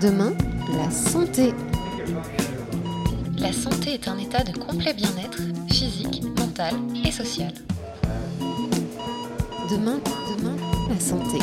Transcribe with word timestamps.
Demain, 0.00 0.34
la 0.76 0.90
santé. 0.90 1.54
La 3.38 3.50
santé 3.50 3.94
est 3.94 4.08
un 4.08 4.18
état 4.18 4.44
de 4.44 4.52
complet 4.58 4.92
bien-être 4.92 5.40
physique, 5.72 6.22
mental 6.38 6.74
et 7.02 7.10
social. 7.10 7.54
Demain, 9.70 9.98
demain, 10.36 10.56
la 10.90 11.00
santé. 11.00 11.38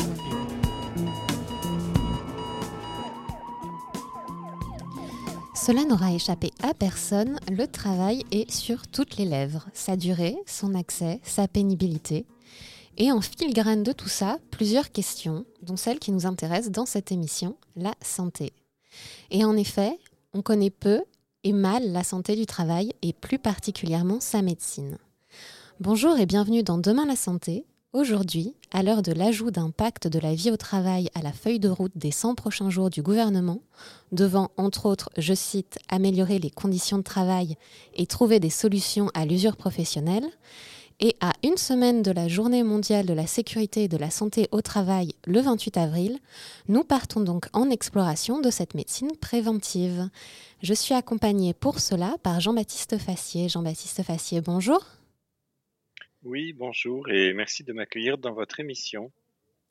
Cela 5.56 5.86
n'aura 5.86 6.14
échappé 6.14 6.52
à 6.62 6.76
personne, 6.76 7.40
le 7.52 7.66
travail 7.66 8.24
est 8.32 8.52
sur 8.52 8.86
toutes 8.86 9.18
les 9.18 9.26
lèvres. 9.26 9.66
Sa 9.74 9.96
durée, 9.96 10.36
son 10.46 10.76
accès, 10.76 11.20
sa 11.24 11.48
pénibilité. 11.48 12.28
Et 12.98 13.12
en 13.12 13.22
filigrane 13.22 13.82
de 13.82 13.92
tout 13.92 14.08
ça, 14.08 14.38
plusieurs 14.52 14.92
questions, 14.92 15.46
dont 15.64 15.78
celle 15.78 15.98
qui 15.98 16.12
nous 16.12 16.28
intéresse 16.28 16.70
dans 16.70 16.86
cette 16.86 17.12
émission, 17.12 17.58
la 17.76 17.96
santé. 18.02 18.54
Et 19.32 19.44
en 19.44 19.58
effet, 19.58 19.98
on 20.34 20.44
connaît 20.44 20.70
peu 20.70 21.02
et 21.44 21.54
mal 21.54 21.92
la 21.92 22.04
santé 22.04 22.36
du 22.36 22.46
travail 22.46 22.94
et 23.02 23.12
plus 23.12 23.40
particulièrement 23.40 24.20
sa 24.20 24.44
médecine. 24.44 25.00
Bonjour 25.80 26.20
et 26.20 26.28
bienvenue 26.28 26.62
dans 26.62 26.78
Demain 26.78 27.08
la 27.08 27.16
santé. 27.16 27.66
Aujourd'hui, 27.94 28.54
à 28.72 28.84
l'heure 28.84 29.02
de 29.02 29.12
l'ajout 29.12 29.50
d'un 29.50 29.72
pacte 29.72 30.08
de 30.08 30.20
la 30.20 30.36
vie 30.36 30.52
au 30.52 30.58
travail 30.58 31.10
à 31.16 31.22
la 31.22 31.32
feuille 31.32 31.60
de 31.60 31.70
route 31.70 31.92
des 31.96 32.12
100 32.12 32.36
prochains 32.36 32.70
jours 32.70 32.92
du 32.92 33.02
gouvernement, 33.02 33.62
devant, 34.12 34.52
entre 34.56 34.86
autres, 34.86 35.10
je 35.18 35.34
cite, 35.34 35.80
améliorer 35.90 36.38
les 36.38 36.52
conditions 36.52 37.00
de 37.00 37.04
travail 37.04 37.56
et 37.96 38.06
trouver 38.06 38.40
des 38.40 38.52
solutions 38.52 39.10
à 39.16 39.26
l'usure 39.26 39.58
professionnelle, 39.58 40.28
et 41.00 41.16
à 41.22 41.34
une 41.44 41.58
semaine 41.58 42.02
de 42.02 42.12
la 42.12 42.28
Journée 42.28 42.64
mondiale 42.64 43.06
de 43.06 43.14
la 43.14 43.28
sécurité 43.28 43.84
et 43.84 43.88
de 43.88 43.98
la 43.98 44.10
santé 44.10 44.48
au 44.52 44.62
travail, 44.62 45.14
le 45.26 45.40
28 45.42 45.78
avril, 45.78 46.20
nous 46.68 46.84
partons 46.84 47.22
donc 47.22 47.48
en 47.54 47.70
exploration 47.70 48.42
de 48.42 48.50
cette 48.50 48.74
médecine 48.74 49.16
préventive. 49.18 50.10
Je 50.62 50.74
suis 50.74 50.94
accompagnée 50.94 51.54
pour 51.54 51.80
cela 51.80 52.16
par 52.24 52.40
Jean-Baptiste 52.40 52.98
Fassier. 52.98 53.50
Jean-Baptiste 53.50 54.04
Fassier, 54.04 54.42
bonjour. 54.42 54.86
Oui, 56.24 56.54
bonjour 56.54 57.10
et 57.10 57.34
merci 57.34 57.64
de 57.64 57.74
m'accueillir 57.74 58.18
dans 58.18 58.34
votre 58.34 58.60
émission. 58.60 59.12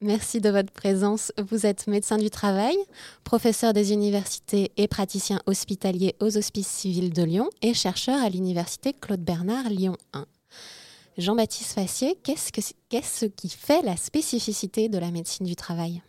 Merci 0.02 0.40
de 0.40 0.50
votre 0.50 0.72
présence. 0.72 1.32
Vous 1.38 1.64
êtes 1.64 1.86
médecin 1.86 2.18
du 2.18 2.28
travail, 2.28 2.74
professeur 3.22 3.72
des 3.72 3.92
universités 3.92 4.72
et 4.76 4.88
praticien 4.88 5.40
hospitalier 5.46 6.16
aux 6.18 6.36
Hospices 6.36 6.66
civils 6.66 7.12
de 7.12 7.22
Lyon 7.22 7.48
et 7.62 7.72
chercheur 7.72 8.20
à 8.20 8.28
l'université 8.28 8.94
Claude 8.94 9.22
Bernard 9.22 9.70
Lyon 9.70 9.96
1. 10.12 10.26
Jean-Baptiste 11.18 11.74
Fassier, 11.74 12.16
qu'est-ce, 12.22 13.26
qui 13.26 13.48
fait 13.48 13.82
la 13.82 13.96
spécificité 13.96 14.88
de 14.88 14.98
la 14.98 15.10
médecine 15.10 15.46
du 15.46 15.56
travail? 15.56 16.02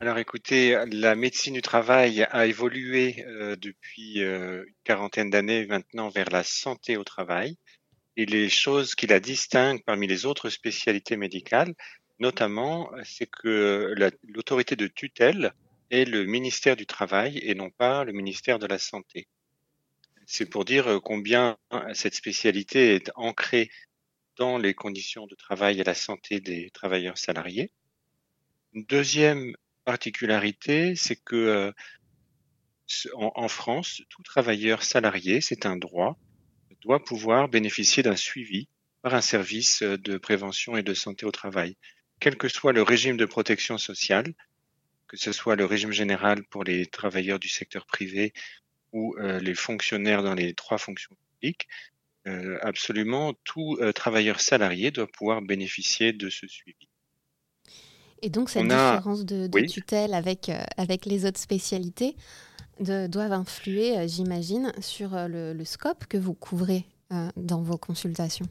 Alors 0.00 0.18
écoutez, 0.18 0.76
la 0.90 1.14
médecine 1.14 1.54
du 1.54 1.62
travail 1.62 2.26
a 2.30 2.46
évolué 2.46 3.24
euh, 3.26 3.56
depuis 3.56 4.22
euh, 4.22 4.64
une 4.66 4.74
quarantaine 4.84 5.30
d'années 5.30 5.66
maintenant 5.66 6.08
vers 6.08 6.28
la 6.30 6.42
santé 6.42 6.96
au 6.96 7.04
travail. 7.04 7.56
Et 8.16 8.26
les 8.26 8.48
choses 8.48 8.94
qui 8.94 9.06
la 9.06 9.20
distinguent 9.20 9.82
parmi 9.84 10.06
les 10.06 10.26
autres 10.26 10.50
spécialités 10.50 11.16
médicales, 11.16 11.74
notamment, 12.18 12.90
c'est 13.04 13.28
que 13.30 13.94
l'autorité 14.24 14.74
de 14.74 14.86
tutelle 14.86 15.52
est 15.90 16.04
le 16.04 16.24
ministère 16.24 16.76
du 16.76 16.86
Travail 16.86 17.38
et 17.38 17.54
non 17.54 17.70
pas 17.70 18.04
le 18.04 18.12
ministère 18.12 18.58
de 18.58 18.66
la 18.66 18.78
Santé. 18.78 19.28
C'est 20.26 20.46
pour 20.46 20.64
dire 20.64 20.88
euh, 20.88 21.00
combien 21.00 21.56
hein, 21.70 21.86
cette 21.94 22.14
spécialité 22.14 22.94
est 22.96 23.10
ancrée 23.14 23.70
dans 24.36 24.58
les 24.58 24.74
conditions 24.74 25.26
de 25.26 25.34
travail 25.34 25.80
et 25.80 25.84
la 25.84 25.94
santé 25.94 26.40
des 26.40 26.70
travailleurs 26.70 27.16
salariés. 27.16 27.70
Deuxième 28.74 29.56
particularité, 29.84 30.94
c'est 30.96 31.16
que 31.16 31.36
euh, 31.36 31.72
en, 33.14 33.48
France, 33.48 34.02
tout 34.10 34.22
travailleur 34.22 34.82
salarié, 34.82 35.40
c'est 35.40 35.64
un 35.64 35.76
droit, 35.76 36.18
doit 36.82 37.02
pouvoir 37.02 37.48
bénéficier 37.48 38.02
d'un 38.02 38.16
suivi 38.16 38.68
par 39.02 39.14
un 39.14 39.20
service 39.20 39.82
de 39.82 40.18
prévention 40.18 40.76
et 40.76 40.82
de 40.82 40.94
santé 40.94 41.24
au 41.24 41.32
travail, 41.32 41.76
quel 42.20 42.36
que 42.36 42.48
soit 42.48 42.72
le 42.72 42.82
régime 42.82 43.16
de 43.16 43.24
protection 43.24 43.78
sociale, 43.78 44.34
que 45.08 45.16
ce 45.16 45.32
soit 45.32 45.56
le 45.56 45.64
régime 45.64 45.92
général 45.92 46.44
pour 46.44 46.64
les 46.64 46.86
travailleurs 46.86 47.38
du 47.38 47.48
secteur 47.48 47.86
privé 47.86 48.32
ou 48.92 49.14
euh, 49.18 49.38
les 49.40 49.54
fonctionnaires 49.54 50.22
dans 50.22 50.34
les 50.34 50.54
trois 50.54 50.78
fonctions 50.78 51.14
publiques, 51.32 51.68
euh, 52.26 52.58
absolument 52.62 53.34
tout 53.44 53.76
euh, 53.80 53.92
travailleur 53.92 54.40
salarié 54.40 54.90
doit 54.90 55.06
pouvoir 55.06 55.42
bénéficier 55.42 56.12
de 56.12 56.28
ce 56.28 56.46
suivi. 56.46 56.88
Et 58.22 58.30
donc 58.30 58.48
cette 58.48 58.64
différence 58.64 59.24
de, 59.24 59.46
tutelle 59.66 60.14
avec, 60.14 60.50
avec 60.76 61.04
les 61.04 61.26
autres 61.26 61.38
spécialités 61.38 62.16
de, 62.80 63.06
doivent 63.06 63.32
influer, 63.32 64.08
j'imagine, 64.08 64.72
sur 64.80 65.10
le, 65.28 65.64
scope 65.64 66.06
que 66.06 66.16
vous 66.16 66.32
couvrez 66.32 66.86
dans 67.36 67.60
vos 67.60 67.76
consultations? 67.76 68.46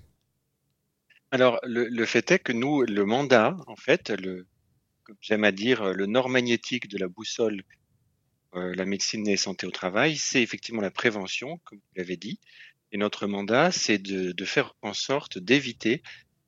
Alors 1.31 1.59
le, 1.63 1.87
le, 1.87 2.05
fait 2.05 2.29
est 2.31 2.39
que 2.39 2.53
nous, 2.53 2.83
le 2.83 3.05
mandat, 3.05 3.57
en 3.65 3.75
fait, 3.75 4.11
le, 4.11 4.45
j'aime 5.19 5.43
à 5.43 5.51
dire, 5.51 5.93
le 5.93 6.05
nord 6.05 6.29
magnétique 6.29 6.87
de 6.87 6.99
la 6.99 7.07
boussole 7.07 7.63
la 8.55 8.85
médecine 8.85 9.27
et 9.27 9.37
santé 9.37 9.65
au 9.67 9.71
travail, 9.71 10.17
c'est 10.17 10.41
effectivement 10.41 10.81
la 10.81 10.91
prévention, 10.91 11.59
comme 11.65 11.79
vous 11.79 11.93
l'avez 11.95 12.17
dit. 12.17 12.39
Et 12.91 12.97
notre 12.97 13.27
mandat, 13.27 13.71
c'est 13.71 13.97
de, 13.97 14.45
faire 14.45 14.75
en 14.81 14.93
sorte 14.93 15.37
d'éviter 15.37 16.01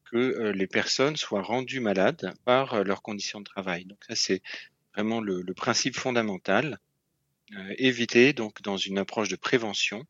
que 0.06 0.18
euh, 0.18 0.52
les 0.54 0.68
personnes 0.68 1.18
soient 1.18 1.42
rendues 1.42 1.82
malades 1.82 2.34
par 2.46 2.76
euh, 2.76 2.84
leurs 2.84 3.02
conditions 3.02 3.40
de 3.40 3.44
travail. 3.44 3.86
Donc 3.86 4.04
ça, 4.08 4.16
c'est 4.16 4.42
vraiment 4.94 5.20
le, 5.20 5.44
principe 5.54 5.98
fondamental. 5.98 6.80
éviter, 7.78 8.34
donc, 8.34 8.62
dans 8.62 8.78
une 8.78 8.98
approche 8.98 9.30
de 9.30 9.36
prévention, 9.36 10.06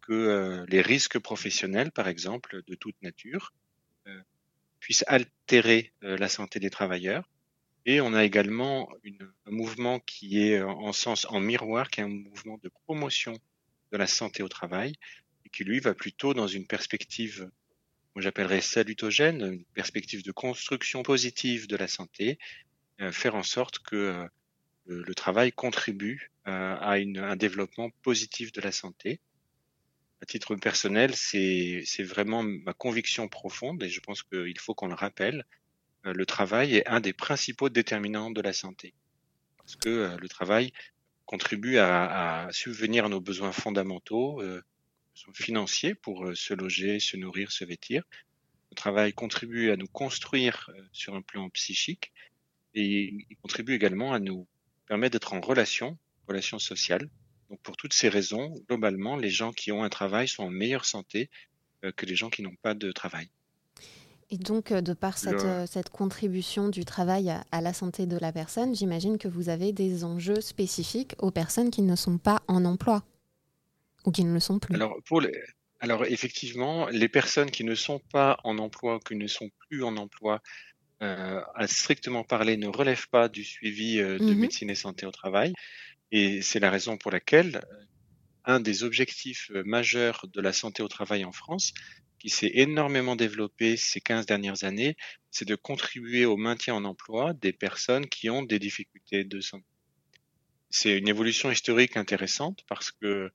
que 0.00 0.64
les 0.68 0.80
risques 0.80 1.18
professionnels, 1.20 1.92
par 1.92 2.08
exemple, 2.08 2.62
de 2.66 2.74
toute 2.74 3.00
nature, 3.02 3.52
puissent 4.80 5.04
altérer 5.06 5.92
la 6.02 6.28
santé 6.28 6.58
des 6.58 6.70
travailleurs 6.70 7.30
et 7.84 8.00
on 8.00 8.14
a 8.14 8.24
également 8.24 8.90
une, 9.02 9.30
un 9.46 9.50
mouvement 9.50 10.00
qui 10.00 10.42
est 10.42 10.58
euh, 10.58 10.68
en 10.68 10.92
sens 10.92 11.26
en 11.28 11.40
miroir, 11.40 11.90
qui 11.90 12.00
est 12.00 12.04
un 12.04 12.08
mouvement 12.08 12.58
de 12.62 12.68
promotion 12.68 13.32
de 13.92 13.96
la 13.96 14.06
santé 14.06 14.42
au 14.42 14.48
travail, 14.48 14.94
et 15.44 15.48
qui 15.50 15.64
lui 15.64 15.80
va 15.80 15.94
plutôt 15.94 16.34
dans 16.34 16.46
une 16.46 16.66
perspective, 16.66 17.50
moi 18.14 18.22
j'appellerais 18.22 18.60
salutogène, 18.60 19.42
une 19.42 19.64
perspective 19.74 20.22
de 20.22 20.32
construction 20.32 21.02
positive 21.02 21.66
de 21.66 21.76
la 21.76 21.88
santé, 21.88 22.38
euh, 23.00 23.10
faire 23.10 23.34
en 23.34 23.42
sorte 23.42 23.80
que 23.80 23.96
euh, 23.96 24.28
le, 24.86 25.14
travail 25.14 25.52
contribue 25.52 26.30
à 26.44 26.98
une, 26.98 27.18
un 27.18 27.36
développement 27.36 27.90
positif 28.02 28.50
de 28.50 28.60
la 28.60 28.72
santé. 28.72 29.20
À 30.20 30.26
titre 30.26 30.56
personnel, 30.56 31.14
c'est 31.14 31.84
vraiment 32.00 32.42
ma 32.42 32.72
conviction 32.72 33.28
profonde, 33.28 33.80
et 33.84 33.88
je 33.88 34.00
pense 34.00 34.24
qu'il 34.24 34.58
faut 34.58 34.74
qu'on 34.74 34.88
le 34.88 34.94
rappelle, 34.94 35.40
euh, 35.40 35.61
le 36.04 36.26
travail 36.26 36.76
est 36.76 36.86
un 36.86 37.00
des 37.00 37.12
principaux 37.12 37.68
déterminants 37.68 38.30
de 38.30 38.40
la 38.40 38.52
santé. 38.52 38.94
Parce 39.58 39.76
que 39.76 39.88
euh, 39.88 40.16
le 40.16 40.28
travail 40.28 40.72
contribue 41.24 41.78
à, 41.78 42.48
subvenir 42.50 43.06
à 43.06 43.08
nos 43.08 43.20
besoins 43.20 43.52
fondamentaux, 43.52 44.42
euh, 44.42 44.62
financiers 45.34 45.94
pour 45.94 46.36
se 46.36 46.52
loger, 46.52 46.98
se 47.00 47.16
nourrir, 47.16 47.52
se 47.52 47.64
vêtir. 47.64 48.02
Le 48.70 48.74
travail 48.74 49.12
contribue 49.12 49.70
à 49.70 49.76
nous 49.76 49.86
construire 49.86 50.70
sur 50.92 51.14
un 51.14 51.22
plan 51.22 51.48
psychique 51.50 52.12
et 52.74 53.14
il 53.28 53.36
contribue 53.36 53.74
également 53.74 54.12
à 54.12 54.18
nous 54.18 54.46
permettre 54.86 55.12
d'être 55.12 55.32
en 55.34 55.40
relation, 55.40 55.98
relation 56.26 56.58
sociale. 56.58 57.08
Donc 57.50 57.60
pour 57.62 57.76
toutes 57.76 57.92
ces 57.92 58.08
raisons, 58.08 58.54
globalement, 58.68 59.16
les 59.16 59.30
gens 59.30 59.52
qui 59.52 59.70
ont 59.70 59.84
un 59.84 59.90
travail 59.90 60.28
sont 60.28 60.44
en 60.44 60.50
meilleure 60.50 60.86
santé 60.86 61.30
que 61.96 62.06
les 62.06 62.16
gens 62.16 62.30
qui 62.30 62.42
n'ont 62.42 62.56
pas 62.56 62.74
de 62.74 62.90
travail. 62.92 63.30
Et 64.32 64.38
donc, 64.38 64.72
euh, 64.72 64.80
de 64.80 64.94
par 64.94 65.18
cette, 65.18 65.44
euh, 65.44 65.66
cette 65.66 65.90
contribution 65.90 66.70
du 66.70 66.86
travail 66.86 67.30
à, 67.50 67.60
la 67.60 67.74
santé 67.74 68.06
de 68.06 68.16
la 68.16 68.32
personne, 68.32 68.74
j'imagine 68.74 69.18
que 69.18 69.28
vous 69.28 69.50
avez 69.50 69.72
des 69.72 70.04
enjeux 70.04 70.40
spécifiques 70.40 71.14
aux 71.18 71.30
personnes 71.30 71.70
qui 71.70 71.82
ne 71.82 71.94
sont 71.94 72.16
pas 72.16 72.42
en 72.48 72.64
emploi 72.64 73.04
ou 74.06 74.10
qui 74.10 74.24
ne 74.24 74.32
le 74.32 74.40
sont 74.40 74.58
plus. 74.58 74.74
Alors, 74.74 74.96
pour 75.04 75.20
les... 75.20 75.38
Alors 75.80 76.06
effectivement, 76.06 76.88
les 76.88 77.08
personnes 77.08 77.50
qui 77.50 77.64
ne 77.64 77.74
sont 77.74 78.00
pas 78.12 78.38
en 78.44 78.56
emploi, 78.58 79.00
qui 79.06 79.16
ne 79.16 79.26
sont 79.26 79.50
plus 79.68 79.82
en 79.82 79.96
emploi, 79.96 80.40
euh, 81.02 81.40
à 81.56 81.66
strictement 81.66 82.22
parler, 82.22 82.56
ne 82.56 82.68
relèvent 82.68 83.08
pas 83.10 83.28
du 83.28 83.44
suivi 83.44 83.96
de 83.96 84.16
mhm. 84.18 84.38
médecine 84.38 84.70
et 84.70 84.76
santé 84.76 85.06
au 85.06 85.10
travail. 85.10 85.52
Et 86.12 86.40
c'est 86.40 86.60
la 86.60 86.70
raison 86.70 86.96
pour 86.96 87.10
laquelle 87.10 87.60
un 88.44 88.60
des 88.60 88.84
objectifs 88.84 89.50
majeurs 89.64 90.24
de 90.32 90.40
la 90.40 90.52
santé 90.52 90.84
au 90.84 90.88
travail 90.88 91.24
en 91.24 91.32
France, 91.32 91.74
qui 92.22 92.30
s'est 92.30 92.52
énormément 92.54 93.16
développé 93.16 93.76
ces 93.76 94.00
15 94.00 94.26
dernières 94.26 94.62
années, 94.62 94.96
c'est 95.32 95.44
de 95.44 95.56
contribuer 95.56 96.24
au 96.24 96.36
maintien 96.36 96.72
en 96.72 96.84
emploi 96.84 97.32
des 97.32 97.52
personnes 97.52 98.06
qui 98.06 98.30
ont 98.30 98.44
des 98.44 98.60
difficultés 98.60 99.24
de 99.24 99.40
santé. 99.40 99.66
C'est 100.70 100.96
une 100.96 101.08
évolution 101.08 101.50
historique 101.50 101.96
intéressante 101.96 102.62
parce 102.68 102.92
que, 102.92 103.32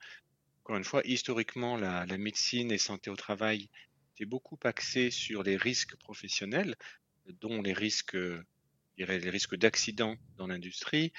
encore 0.64 0.78
une 0.78 0.86
fois, 0.86 1.02
historiquement, 1.04 1.76
la, 1.76 2.06
médecine 2.18 2.72
et 2.72 2.78
santé 2.78 3.10
au 3.10 3.18
travail 3.18 3.70
étaient 4.16 4.24
beaucoup 4.24 4.58
axée 4.64 5.12
sur 5.12 5.44
les 5.44 5.58
risques 5.58 5.98
professionnels, 5.98 6.78
dont 7.42 7.62
les 7.62 7.74
risques, 7.74 8.16
les 8.98 9.06
risques 9.06 9.58
d'accidents 9.58 10.16
dans 10.38 10.48
l'industrie, 10.48 11.12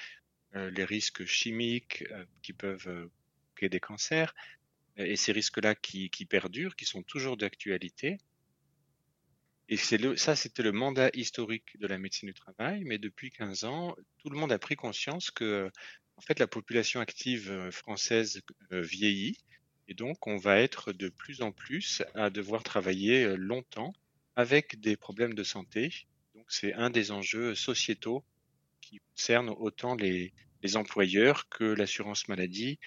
les 0.55 0.85
risques 0.85 1.23
chimiques 1.25 2.03
qui 2.41 2.53
peuvent 2.53 3.11
créer 3.53 3.69
des 3.69 3.79
cancers, 3.79 4.33
et 4.99 5.15
ces 5.15 5.31
risques-là 5.31 5.75
qui, 5.75 6.09
perdurent, 6.29 6.75
qui 6.75 6.85
sont 6.85 7.03
toujours 7.03 7.37
d'actualité. 7.37 8.17
Et 9.67 9.77
ça, 9.77 10.35
c'était 10.35 10.63
le 10.63 10.71
mandat 10.71 11.09
historique 11.13 11.79
de 11.79 11.87
la 11.87 11.97
médecine 11.97 12.27
du 12.27 12.33
travail, 12.33 12.83
mais 12.85 12.97
depuis 12.97 13.29
15 13.29 13.63
ans, 13.65 13.95
tout 14.17 14.29
le 14.29 14.37
monde 14.37 14.51
a 14.51 14.59
pris 14.59 14.75
conscience 14.75 15.31
que, 15.31 15.71
en 16.17 16.21
fait, 16.21 16.39
la 16.39 16.47
population 16.47 16.99
active 16.99 17.69
française 17.71 18.41
vieillit, 18.71 19.37
et 19.87 19.93
donc 19.93 20.27
on 20.27 20.37
va 20.37 20.59
être 20.59 20.91
de 20.91 21.09
plus 21.09 21.41
en 21.41 21.51
plus 21.51 22.03
à 22.13 22.29
devoir 22.29 22.63
travailler 22.63 23.35
longtemps 23.37 23.93
avec 24.35 24.79
des 24.79 24.97
problèmes 24.97 25.33
de 25.33 25.43
santé. 25.43 25.91
Donc 26.35 26.45
c'est 26.49 26.73
un 26.73 26.89
des 26.89 27.11
enjeux 27.11 27.55
sociétaux 27.55 28.23
qui 28.81 28.99
concernent 29.11 29.49
autant 29.49 29.95
les 29.95 30.31
employeurs 30.75 31.47
que 31.49 31.63
l'assurance 31.63 32.27
maladie, 32.27 32.79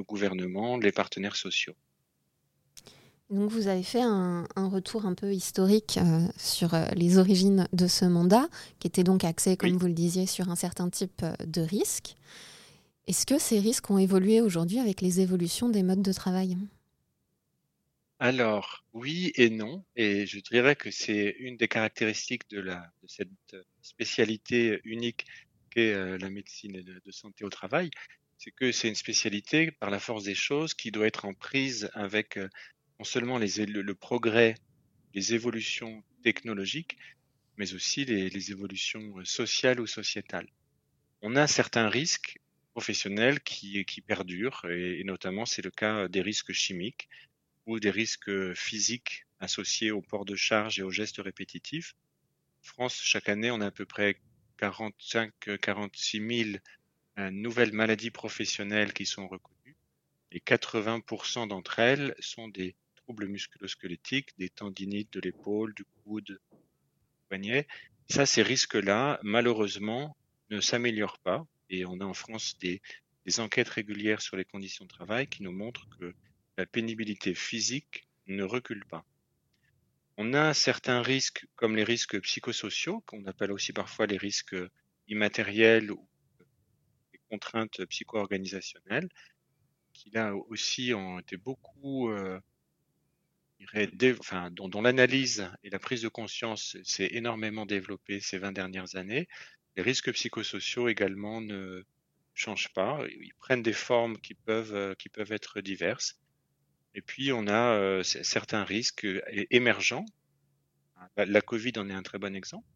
le 0.00 0.04
gouvernement, 0.04 0.78
les 0.78 0.92
partenaires 0.92 1.36
sociaux. 1.36 1.74
Donc 3.30 3.50
vous 3.50 3.68
avez 3.68 3.84
fait 3.84 4.02
un, 4.02 4.46
retour 4.56 5.06
un 5.06 5.14
peu 5.14 5.32
historique 5.32 5.98
euh, 5.98 6.26
sur 6.36 6.74
euh, 6.74 6.84
les 6.96 7.16
origines 7.16 7.68
de 7.72 7.86
ce 7.86 8.04
mandat, 8.04 8.48
qui 8.80 8.88
était 8.88 9.04
donc 9.04 9.22
axé, 9.22 9.56
comme 9.56 9.76
vous 9.76 9.86
le 9.86 9.92
disiez, 9.92 10.26
sur 10.26 10.48
un 10.50 10.56
certain 10.56 10.90
type 10.90 11.22
euh, 11.22 11.32
de 11.46 11.60
risques. 11.60 12.16
Est-ce 13.06 13.26
que 13.26 13.38
ces 13.38 13.60
risques 13.60 13.88
ont 13.90 13.98
évolué 13.98 14.40
aujourd'hui 14.40 14.80
avec 14.80 15.00
les 15.00 15.20
évolutions 15.20 15.68
des 15.68 15.84
modes 15.84 16.02
de 16.02 16.12
travail? 16.12 16.56
Alors, 18.18 18.84
oui 18.92 19.32
et 19.36 19.48
non. 19.48 19.84
Et 19.94 20.26
je 20.26 20.40
dirais 20.40 20.74
que 20.74 20.90
c'est 20.90 21.36
une 21.38 21.56
des 21.56 21.68
caractéristiques 21.68 22.50
de, 22.50 22.60
la, 22.60 22.92
de 23.02 23.08
cette 23.08 23.56
spécialité 23.80 24.80
unique 24.84 25.24
qu'est 25.70 26.18
la 26.18 26.30
médecine 26.30 26.82
de 26.82 27.10
santé 27.12 27.44
au 27.44 27.48
travail, 27.48 27.90
c'est 28.40 28.52
que 28.52 28.72
c'est 28.72 28.88
une 28.88 28.94
spécialité 28.94 29.70
par 29.70 29.90
la 29.90 30.00
force 30.00 30.24
des 30.24 30.34
choses 30.34 30.72
qui 30.72 30.90
doit 30.90 31.06
être 31.06 31.26
en 31.26 31.34
prise 31.34 31.90
avec 31.92 32.38
non 32.98 33.04
seulement 33.04 33.36
les, 33.36 33.66
le, 33.66 33.94
progrès, 33.94 34.54
les 35.12 35.34
évolutions 35.34 36.02
technologiques, 36.22 36.96
mais 37.58 37.74
aussi 37.74 38.06
les, 38.06 38.50
évolutions 38.50 39.18
euh, 39.18 39.24
sociales 39.26 39.78
ou 39.78 39.86
sociétales. 39.86 40.48
On 41.20 41.36
a 41.36 41.46
certains 41.46 41.90
risques 41.90 42.40
professionnels 42.72 43.40
qui, 43.40 43.84
qui 43.84 44.00
perdurent, 44.00 44.64
et, 44.70 45.04
notamment 45.04 45.44
c'est 45.44 45.62
le 45.62 45.70
cas 45.70 46.08
des 46.08 46.22
risques 46.22 46.52
chimiques 46.52 47.10
ou 47.66 47.78
des 47.78 47.90
risques 47.90 48.54
physiques 48.54 49.26
associés 49.38 49.90
au 49.90 50.00
port 50.00 50.24
de 50.24 50.34
charge 50.34 50.78
et 50.78 50.82
aux 50.82 50.90
gestes 50.90 51.20
répétitifs. 51.20 51.94
En 52.62 52.68
France, 52.68 53.02
chaque 53.02 53.28
année, 53.28 53.50
on 53.50 53.60
a 53.60 53.66
à 53.66 53.70
peu 53.70 53.84
près 53.84 54.16
45-46 54.58 56.44
000 56.44 56.50
euh, 56.54 56.58
nouvelles 57.30 57.72
maladies 57.72 58.10
professionnelles 58.10 58.92
qui 58.92 59.04
sont 59.04 59.28
reconnues, 59.28 59.76
et 60.32 60.38
80% 60.38 61.48
d'entre 61.48 61.78
elles 61.78 62.14
sont 62.20 62.48
des 62.48 62.76
troubles 62.96 63.26
musculosquelettiques, 63.26 64.30
des 64.38 64.48
tendinites 64.48 65.12
de 65.12 65.20
l'épaule, 65.20 65.74
du 65.74 65.84
coude, 65.84 66.24
du 66.24 66.38
poignet. 67.28 67.66
Ça, 68.08 68.26
ces 68.26 68.42
risques-là, 68.42 69.18
malheureusement, 69.22 70.16
ne 70.50 70.60
s'améliorent 70.60 71.18
pas. 71.18 71.46
Et 71.68 71.84
on 71.86 72.00
a 72.00 72.04
en 72.04 72.14
France 72.14 72.56
des, 72.58 72.80
enquêtes 73.38 73.68
régulières 73.68 74.22
sur 74.22 74.36
les 74.36 74.44
conditions 74.44 74.84
de 74.84 74.90
travail 74.90 75.28
qui 75.28 75.44
nous 75.44 75.52
montrent 75.52 75.88
que 76.00 76.14
la 76.58 76.66
pénibilité 76.66 77.32
physique 77.34 78.08
ne 78.26 78.42
recule 78.42 78.84
pas. 78.86 79.04
On 80.16 80.34
a 80.34 80.52
certains 80.52 81.00
risques, 81.00 81.46
comme 81.54 81.76
les 81.76 81.84
risques 81.84 82.20
psychosociaux, 82.20 83.02
qu'on 83.06 83.24
appelle 83.26 83.52
aussi 83.52 83.72
parfois 83.72 84.06
les 84.06 84.16
risques 84.16 84.56
immatériels 85.06 85.92
ou 85.92 86.08
contraintes 87.30 87.84
psycho-organisationnelles, 87.86 89.08
qui 89.92 90.10
là 90.10 90.34
aussi 90.34 90.92
ont 90.94 91.18
été 91.18 91.36
beaucoup 91.36 92.10
euh, 92.10 92.40
enfin, 94.18 94.50
dont, 94.50 94.82
l'analyse 94.82 95.48
et 95.62 95.70
la 95.70 95.78
prise 95.78 96.02
de 96.02 96.08
conscience 96.08 96.76
s'est 96.82 97.08
énormément 97.12 97.66
développée 97.66 98.20
ces 98.20 98.38
20 98.38 98.52
dernières 98.52 98.96
années. 98.96 99.28
Les 99.76 99.82
risques 99.82 100.12
psychosociaux 100.12 100.88
également 100.88 101.40
ne 101.40 101.84
changent 102.34 102.72
pas. 102.72 103.00
Ils 103.20 103.34
prennent 103.38 103.62
des 103.62 103.72
formes 103.72 104.18
qui 104.18 104.34
peuvent, 104.34 104.74
euh, 104.74 104.94
qui 104.94 105.08
peuvent 105.08 105.32
être 105.32 105.60
diverses. 105.60 106.18
Et 106.94 107.02
puis, 107.02 107.32
on 107.32 107.46
a 107.46 107.74
euh, 107.74 108.02
certains 108.02 108.64
risques 108.64 109.06
émergents. 109.50 110.06
La, 111.16 111.40
Covid 111.40 111.72
en 111.76 111.88
est 111.88 111.94
un 111.94 112.02
très 112.02 112.18
bon 112.18 112.34
exemple. 112.34 112.66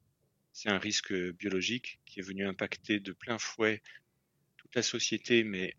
C'est 0.53 0.71
un 0.71 0.79
risque 0.79 1.13
biologique 1.13 2.01
qui 2.07 2.21
est 2.21 2.23
venu 2.23 2.47
impacter 2.47 3.01
de 3.01 3.13
plein 3.13 3.39
fouet 3.39 3.83
la 4.75 4.83
société, 4.83 5.45
mais 5.45 5.75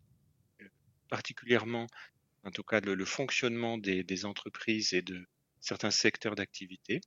euh, 0.61 0.65
particulièrement 1.09 1.87
en 2.43 2.51
tout 2.51 2.63
cas 2.63 2.79
le, 2.79 3.05
fonctionnement 3.05 3.77
des, 3.77 4.25
entreprises 4.25 4.93
et 4.93 5.01
de 5.01 5.25
certains 5.59 5.91
secteurs 5.91 6.35
d'activité. 6.35 7.01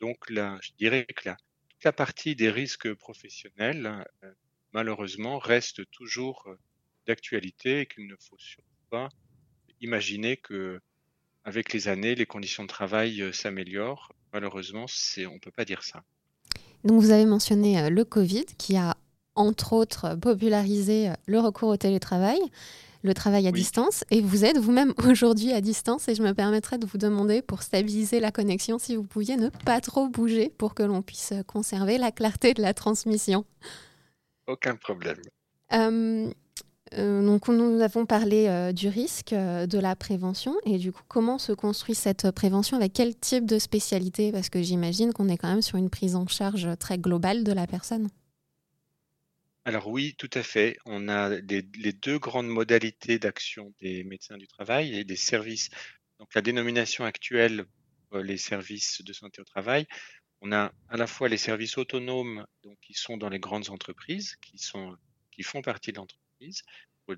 Donc 0.00 0.28
là, 0.28 0.58
je 0.60 0.72
dirais 0.78 1.06
que 1.06 1.28
la, 1.28 1.36
toute 1.68 1.84
la 1.84 1.92
partie 1.92 2.34
des 2.34 2.50
risques 2.50 2.92
professionnels, 2.94 4.04
euh, 4.24 4.32
malheureusement, 4.72 5.38
reste 5.38 5.88
toujours 5.90 6.42
euh, 6.48 6.58
d'actualité 7.06 7.82
et 7.82 7.86
qu'il 7.86 8.08
ne 8.08 8.16
faut 8.16 8.38
surtout 8.38 8.68
pas 8.90 9.08
imaginer 9.80 10.36
que 10.36 10.80
avec 11.44 11.72
les 11.72 11.88
années, 11.88 12.14
les 12.14 12.26
conditions 12.26 12.64
de 12.64 12.68
travail 12.68 13.32
s'améliorent. 13.32 14.12
Malheureusement, 14.32 14.84
on 15.18 15.34
ne 15.34 15.38
peut 15.38 15.50
pas 15.50 15.64
dire 15.64 15.82
ça. 15.82 16.04
Donc 16.84 17.00
vous 17.00 17.12
avez 17.12 17.24
mentionné 17.24 17.88
le 17.88 18.04
Covid 18.04 18.44
qui 18.58 18.76
a 18.76 18.94
entre 19.40 19.72
autres 19.72 20.16
popularisé 20.16 21.10
le 21.26 21.40
recours 21.40 21.68
au 21.68 21.76
télétravail 21.76 22.40
le 23.02 23.14
travail 23.14 23.46
à 23.46 23.52
distance. 23.52 24.04
Et 24.10 24.20
vous 24.20 24.44
êtes 24.44 24.58
vous-même 24.58 24.92
aujourd'hui 25.08 25.52
à 25.52 25.60
distance. 25.60 26.08
Et 26.08 26.14
je 26.14 26.22
me 26.22 26.32
permettrais 26.32 26.78
de 26.78 26.86
vous 26.86 26.98
demander, 26.98 27.42
pour 27.42 27.62
stabiliser 27.62 28.20
la 28.20 28.30
connexion, 28.30 28.78
si 28.78 28.96
vous 28.96 29.04
pouviez 29.04 29.36
ne 29.36 29.48
pas 29.48 29.80
trop 29.80 30.08
bouger 30.08 30.52
pour 30.58 30.74
que 30.74 30.82
l'on 30.82 31.02
puisse 31.02 31.32
conserver 31.46 31.98
la 31.98 32.12
clarté 32.12 32.54
de 32.54 32.62
la 32.62 32.74
transmission. 32.74 33.44
Aucun 34.46 34.76
problème. 34.76 35.18
Euh, 35.72 36.30
euh, 36.94 37.24
donc 37.24 37.46
nous 37.46 37.80
avons 37.80 38.04
parlé 38.04 38.48
euh, 38.48 38.72
du 38.72 38.88
risque, 38.88 39.32
de 39.32 39.78
la 39.78 39.94
prévention 39.94 40.56
et 40.66 40.76
du 40.76 40.90
coup 40.90 41.04
comment 41.06 41.38
se 41.38 41.52
construit 41.52 41.94
cette 41.94 42.32
prévention? 42.32 42.76
Avec 42.76 42.92
quel 42.92 43.14
type 43.14 43.46
de 43.46 43.60
spécialité? 43.60 44.32
Parce 44.32 44.48
que 44.48 44.60
j'imagine 44.60 45.12
qu'on 45.12 45.28
est 45.28 45.36
quand 45.36 45.48
même 45.48 45.62
sur 45.62 45.78
une 45.78 45.88
prise 45.90 46.16
en 46.16 46.26
charge 46.26 46.68
très 46.78 46.98
globale 46.98 47.44
de 47.44 47.52
la 47.52 47.68
personne. 47.68 48.08
Alors 49.64 49.88
oui, 49.88 50.14
tout 50.16 50.30
à 50.34 50.42
fait. 50.42 50.78
On 50.86 51.08
a 51.08 51.28
les, 51.28 51.62
deux 51.92 52.18
grandes 52.18 52.48
modalités 52.48 53.18
d'action 53.18 53.74
des 53.80 54.04
médecins 54.04 54.38
du 54.38 54.48
travail 54.48 54.96
et 54.96 55.04
des 55.04 55.16
services. 55.16 55.68
Donc 56.18 56.34
la 56.34 56.42
dénomination 56.42 57.04
actuelle, 57.04 57.66
les 58.12 58.38
services 58.38 59.02
de 59.02 59.12
santé 59.12 59.40
au 59.40 59.44
travail, 59.44 59.86
on 60.40 60.52
a 60.52 60.72
à 60.88 60.96
la 60.96 61.06
fois 61.06 61.28
les 61.28 61.36
services 61.36 61.76
autonomes, 61.76 62.46
donc 62.62 62.78
qui 62.80 62.94
sont 62.94 63.18
dans 63.18 63.28
les 63.28 63.38
grandes 63.38 63.68
entreprises, 63.70 64.36
qui 64.36 64.58
sont 64.58 64.96
qui 65.30 65.42
font 65.42 65.62
partie 65.62 65.92
de 65.92 65.98
l'entreprise 65.98 66.62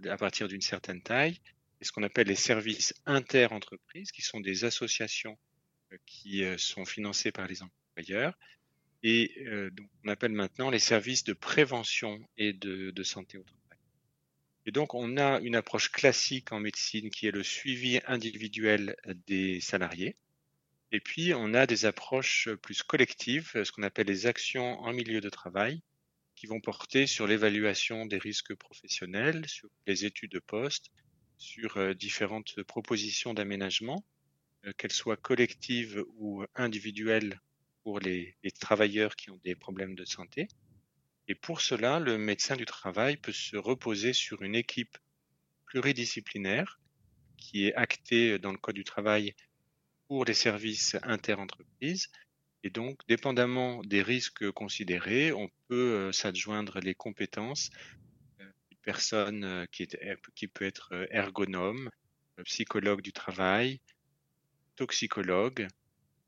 à 0.08 0.16
partir 0.16 0.48
d'une 0.48 0.62
certaine 0.62 1.02
taille, 1.02 1.40
et 1.80 1.84
ce 1.84 1.92
qu'on 1.92 2.02
appelle 2.02 2.28
les 2.28 2.34
services 2.34 2.94
inter-entreprises, 3.06 4.10
qui 4.10 4.22
sont 4.22 4.40
des 4.40 4.64
associations 4.64 5.38
euh, 5.92 5.98
qui 6.06 6.44
euh, 6.44 6.56
sont 6.56 6.84
financées 6.84 7.32
par 7.32 7.46
les 7.46 7.62
employeurs 7.62 8.34
et 9.02 9.32
euh, 9.46 9.70
donc 9.70 9.88
on 10.04 10.08
appelle 10.08 10.32
maintenant 10.32 10.70
les 10.70 10.78
services 10.78 11.24
de 11.24 11.32
prévention 11.32 12.20
et 12.36 12.52
de, 12.52 13.02
santé 13.02 13.38
au 13.38 13.42
travail. 13.42 13.78
Et 14.66 14.70
donc 14.70 14.94
on 14.94 15.16
a 15.16 15.40
une 15.40 15.56
approche 15.56 15.90
classique 15.90 16.52
en 16.52 16.60
médecine 16.60 17.10
qui 17.10 17.26
est 17.26 17.32
le 17.32 17.42
suivi 17.42 18.00
individuel 18.06 18.96
des 19.26 19.60
salariés. 19.60 20.16
Et 20.92 21.00
puis 21.00 21.34
on 21.34 21.54
a 21.54 21.66
des 21.66 21.84
approches 21.84 22.48
plus 22.62 22.82
collectives, 22.82 23.50
ce 23.64 23.72
qu'on 23.72 23.82
appelle 23.82 24.06
les 24.06 24.26
actions 24.26 24.78
en 24.80 24.92
milieu 24.92 25.20
de 25.20 25.30
travail, 25.30 25.82
qui 26.36 26.46
vont 26.46 26.60
porter 26.60 27.06
sur 27.06 27.26
l'évaluation 27.26 28.06
des 28.06 28.18
risques 28.18 28.54
professionnels, 28.54 29.48
sur 29.48 29.68
les 29.86 30.04
études 30.04 30.32
de 30.32 30.38
poste, 30.38 30.90
sur 31.38 31.76
euh, 31.76 31.94
différentes 31.94 32.62
propositions 32.62 33.34
d'aménagement, 33.34 34.04
euh, 34.64 34.72
qu'elles 34.76 34.92
soient 34.92 35.16
collectives 35.16 36.04
ou 36.16 36.44
individuelles 36.54 37.40
pour 37.82 38.00
les, 38.00 38.36
travailleurs 38.60 39.16
qui 39.16 39.30
ont 39.30 39.40
des 39.44 39.54
problèmes 39.54 39.94
de 39.94 40.04
santé. 40.04 40.48
Et 41.28 41.34
pour 41.34 41.60
cela, 41.60 42.00
le 42.00 42.18
médecin 42.18 42.56
du 42.56 42.64
travail 42.64 43.16
peut 43.16 43.32
se 43.32 43.56
reposer 43.56 44.12
sur 44.12 44.42
une 44.42 44.54
équipe 44.54 44.96
pluridisciplinaire 45.66 46.80
qui 47.36 47.66
est 47.66 47.74
actée 47.74 48.38
dans 48.38 48.52
le 48.52 48.58
Code 48.58 48.74
du 48.74 48.84
travail 48.84 49.34
pour 50.08 50.24
les 50.24 50.34
services 50.34 50.96
inter-entreprises. 51.02 52.08
Et 52.64 52.70
donc, 52.70 53.00
dépendamment 53.08 53.82
des 53.82 54.02
risques 54.02 54.50
considérés, 54.52 55.32
on 55.32 55.48
peut 55.68 55.94
euh, 55.94 56.12
s'adjoindre 56.12 56.78
les 56.80 56.94
compétences 56.94 57.70
d'une 58.38 58.78
personne 58.82 59.44
euh, 59.44 59.66
qui, 59.72 59.82
est, 59.82 60.48
peut 60.54 60.64
être 60.64 60.92
ergonome, 61.10 61.90
psychologue 62.44 63.02
du 63.02 63.12
travail, 63.12 63.80
toxicologue 64.76 65.66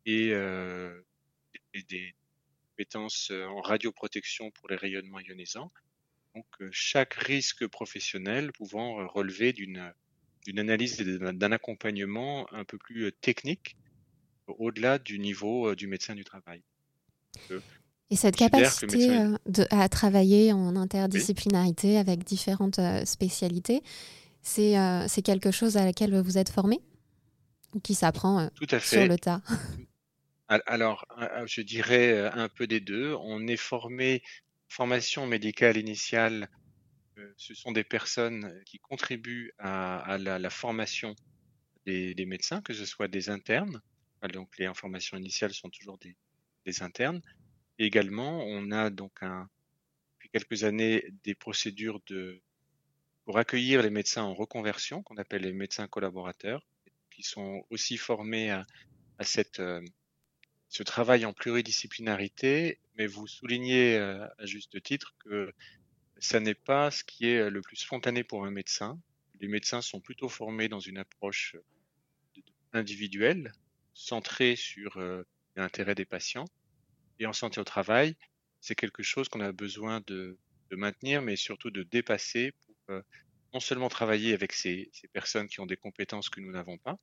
et 0.07 0.31
euh, 0.33 1.01
des 1.83 2.15
compétences 2.71 3.31
euh, 3.31 3.45
en 3.47 3.61
radioprotection 3.61 4.51
pour 4.51 4.69
les 4.69 4.77
rayonnements 4.77 5.21
ionisants. 5.21 5.71
donc 6.35 6.47
chaque 6.71 7.15
risque 7.15 7.67
professionnel 7.67 8.53
pouvant 8.53 9.07
relever 9.09 9.53
d'une 9.53 9.93
analyse 10.59 11.01
et 11.01 11.19
d'un 11.19 11.53
accompagnement 11.53 12.53
un 12.53 12.65
peu 12.65 12.79
plus 12.79 13.13
technique 13.13 13.77
au-delà 14.47 14.99
du 14.99 15.19
niveau 15.19 15.75
du 15.75 15.87
médecin 15.87 16.15
du 16.15 16.25
travail. 16.25 16.63
Et 18.11 18.17
cette 18.17 18.37
capacité 18.37 19.09
de, 19.47 19.67
à 19.71 19.89
travailler 19.89 20.53
en 20.53 20.77
interdisciplinarité 20.77 21.97
avec 21.97 22.25
différentes 22.25 22.81
spécialités, 23.07 23.83
c'est 24.43 24.75
c'est 25.09 25.23
quelque 25.23 25.51
chose 25.51 25.77
à 25.77 25.85
laquelle 25.85 26.21
vous 26.21 26.37
êtes 26.37 26.51
formé? 26.51 26.81
Ou 27.75 27.81
qui 27.81 27.95
s'apprend 27.95 28.51
sur 28.81 29.07
le 29.07 29.17
tas? 29.17 29.41
Alors, 30.49 31.07
je 31.47 31.63
dirais 31.63 32.19
un 32.19 32.49
peu 32.49 32.67
des 32.67 32.81
deux. 32.81 33.15
On 33.15 33.47
est 33.47 33.57
formé, 33.57 34.23
formation 34.69 35.27
médicale 35.27 35.77
initiale, 35.77 36.49
ce 37.37 37.55
sont 37.55 37.73
des 37.73 37.85
personnes 37.85 38.63
qui 38.67 38.79
contribuent 38.79 39.53
à, 39.59 40.19
la, 40.19 40.51
formation 40.51 41.15
des, 41.87 42.15
médecins, 42.27 42.61
que 42.61 42.75
ce 42.75 42.85
soit 42.85 43.09
des 43.09 43.31
internes. 43.31 43.81
Donc, 44.33 44.57
les 44.59 44.67
informations 44.67 45.17
initiales 45.17 45.53
sont 45.53 45.71
toujours 45.71 45.99
des, 45.99 46.83
internes. 46.83 47.23
Également, 47.79 48.45
on 48.45 48.71
a 48.71 48.91
donc 48.91 49.21
depuis 49.23 50.29
quelques 50.31 50.65
années 50.65 51.05
des 51.25 51.35
procédures 51.35 52.01
de, 52.07 52.43
pour 53.25 53.39
accueillir 53.39 53.83
les 53.83 53.91
médecins 53.91 54.23
en 54.23 54.35
reconversion, 54.35 55.03
qu'on 55.03 55.17
appelle 55.17 55.43
les 55.43 55.53
médecins 55.53 55.89
collaborateurs, 55.89 56.63
qui 57.11 57.23
sont 57.23 57.65
aussi 57.71 57.97
formés 57.97 58.51
à, 58.51 58.67
à 59.19 59.25
cette, 59.25 59.61
ce 60.69 60.83
travail 60.83 61.25
en 61.25 61.33
pluridisciplinarité, 61.33 62.79
mais 62.97 63.07
vous 63.07 63.27
soulignez 63.27 63.97
euh, 63.97 64.27
à 64.39 64.47
juste 64.47 64.83
titre 64.83 65.15
que 65.25 65.53
ça 66.19 66.41
n'est 66.41 66.55
pas 66.55 66.91
ce 66.91 67.05
qui 67.05 67.27
est 67.27 67.51
le 67.51 67.61
plus 67.61 67.77
spontané 67.77 68.25
pour 68.25 68.45
un 68.45 68.51
médecin. 68.51 68.99
Les 69.41 69.49
médecins 69.49 69.83
sont 69.83 70.01
plutôt 70.01 70.29
formés 70.29 70.69
dans 70.69 70.81
une 70.81 70.99
approche 70.99 71.57
individuelle, 72.73 73.53
centrée 73.93 74.57
sur 74.57 74.97
euh, 74.97 75.23
l'intérêt 75.57 75.95
des 75.95 76.05
patients. 76.05 76.47
Et 77.19 77.27
en 77.27 77.33
santé 77.33 77.61
au 77.61 77.65
travail, 77.65 78.17
c'est 78.61 78.75
quelque 78.75 79.03
chose 79.03 79.29
qu'on 79.29 79.41
a 79.41 79.53
besoin 79.53 80.01
de, 80.07 80.39
maintenir, 80.73 81.23
mais 81.23 81.37
surtout 81.37 81.71
de 81.71 81.85
dépasser 81.85 82.53
pour 82.67 82.75
euh, 82.91 83.03
non 83.53 83.61
seulement 83.61 83.89
travailler 83.89 84.35
avec 84.35 84.53
ces 84.53 84.91
personnes 85.13 85.47
qui 85.47 85.61
ont 85.61 85.67
des 85.67 85.77
compétences 85.77 86.29
que 86.29 86.41
nous 86.41 86.51
n'avons 86.51 86.79
pas, 86.79 86.99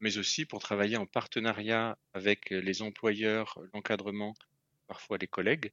mais 0.00 0.18
aussi 0.18 0.44
pour 0.44 0.60
travailler 0.60 0.96
en 0.96 1.06
partenariat 1.06 1.98
avec 2.12 2.50
les 2.50 2.82
employeurs, 2.82 3.58
l'encadrement, 3.72 4.34
parfois 4.86 5.18
les 5.18 5.26
collègues, 5.26 5.72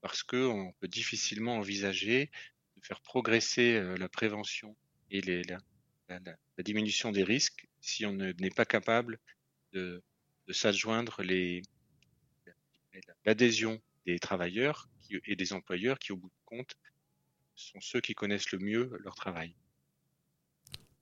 parce 0.00 0.22
qu'on 0.22 0.74
peut 0.80 0.88
difficilement 0.88 1.56
envisager 1.56 2.30
de 2.76 2.84
faire 2.84 3.00
progresser 3.00 3.74
euh, 3.74 3.96
la 3.96 4.08
prévention 4.08 4.76
et 5.10 5.20
la, 5.20 5.58
diminution 6.58 7.10
des 7.10 7.24
risques 7.24 7.66
si 7.80 8.04
on 8.04 8.12
n'est 8.12 8.50
pas 8.50 8.66
capable 8.66 9.18
de, 9.72 10.02
de 10.46 10.52
s'adjoindre 10.52 11.22
l'adhésion 13.24 13.80
des 14.06 14.18
travailleurs 14.18 14.88
et 15.26 15.36
des 15.36 15.52
employeurs 15.52 15.98
qui, 15.98 16.12
au 16.12 16.16
bout 16.16 16.28
de 16.28 16.44
compte, 16.44 16.76
sont 17.54 17.80
ceux 17.80 18.00
qui 18.00 18.14
connaissent 18.14 18.52
le 18.52 18.58
mieux 18.58 18.90
leur 19.00 19.14
travail. 19.14 19.54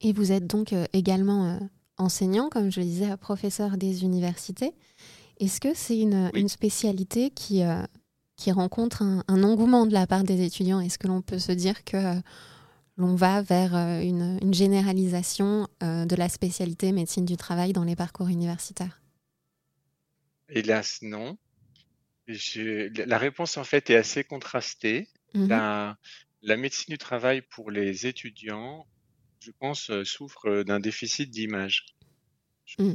Et 0.00 0.12
vous 0.12 0.32
êtes 0.32 0.46
donc 0.46 0.72
euh, 0.72 0.86
également 0.92 1.46
euh, 1.46 1.58
enseignant, 2.00 2.48
comme 2.48 2.70
je 2.70 2.80
le 2.80 2.86
disais, 2.86 3.16
professeur 3.16 3.76
des 3.76 4.02
universités. 4.02 4.72
Est-ce 5.38 5.60
que 5.60 5.74
c'est 5.74 5.98
une, 5.98 6.30
une, 6.34 6.48
spécialité 6.48 7.30
qui, 7.30 7.62
euh, 7.62 7.82
qui 8.36 8.52
rencontre 8.52 9.02
un, 9.02 9.42
engouement 9.42 9.86
de 9.86 9.92
la 9.92 10.06
part 10.06 10.24
des 10.24 10.44
étudiants? 10.44 10.80
Est-ce 10.80 10.98
que 10.98 11.06
l'on 11.06 11.22
peut 11.22 11.38
se 11.38 11.52
dire 11.52 11.84
que 11.84 11.96
euh, 11.96 12.20
l'on 12.96 13.14
va 13.14 13.40
vers 13.40 13.74
euh, 13.74 14.00
une, 14.00 14.38
une 14.42 14.52
généralisation 14.52 15.66
de 15.80 16.16
la 16.16 16.28
spécialité 16.28 16.92
médecine 16.92 17.24
du 17.24 17.36
travail 17.36 17.72
dans 17.72 17.84
les 17.84 17.96
parcours 17.96 18.28
universitaires? 18.28 19.00
Hélas, 20.48 21.00
non. 21.02 21.38
la 22.26 23.18
réponse, 23.18 23.56
en 23.56 23.64
fait, 23.64 23.88
est 23.88 23.96
assez 23.96 24.24
contrastée. 24.24 25.08
Mmh 25.32 25.46
la, 25.46 25.96
la 26.42 26.56
médecine 26.56 26.92
du 26.92 26.98
travail 26.98 27.40
pour 27.40 27.70
les 27.70 28.06
étudiants 28.06 28.86
je 29.40 29.50
pense, 29.52 29.90
euh, 29.90 30.04
souffre 30.04 30.46
euh, 30.46 30.64
d'un 30.64 30.80
déficit 30.80 31.30
d'image. 31.30 31.86
Mmh. 32.78 32.94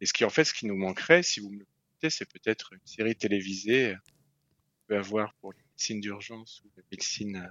Et 0.00 0.06
ce 0.06 0.12
qui, 0.12 0.24
en 0.24 0.30
fait, 0.30 0.44
ce 0.44 0.52
qui 0.52 0.66
nous 0.66 0.76
manquerait, 0.76 1.22
si 1.22 1.40
vous 1.40 1.50
me 1.50 1.60
le 1.60 1.66
dites, 2.02 2.10
c'est 2.10 2.30
peut-être 2.30 2.72
une 2.72 2.86
série 2.86 3.16
télévisée 3.16 3.94
qu'on 4.04 4.88
peut 4.88 4.96
avoir 4.98 5.34
pour 5.34 5.52
la 5.52 5.58
médecine 5.70 6.00
d'urgence 6.00 6.62
ou 6.64 6.70
la 6.76 6.82
médecine, 6.90 7.36
euh, 7.36 7.50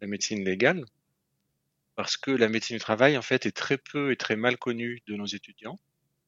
la 0.00 0.08
médecine 0.08 0.44
légale. 0.44 0.84
Parce 1.94 2.16
que 2.16 2.32
la 2.32 2.48
médecine 2.48 2.76
du 2.76 2.80
travail, 2.80 3.16
en 3.16 3.22
fait, 3.22 3.46
est 3.46 3.56
très 3.56 3.78
peu 3.78 4.10
et 4.10 4.16
très 4.16 4.34
mal 4.34 4.58
connue 4.58 5.00
de 5.06 5.14
nos 5.14 5.26
étudiants. 5.26 5.78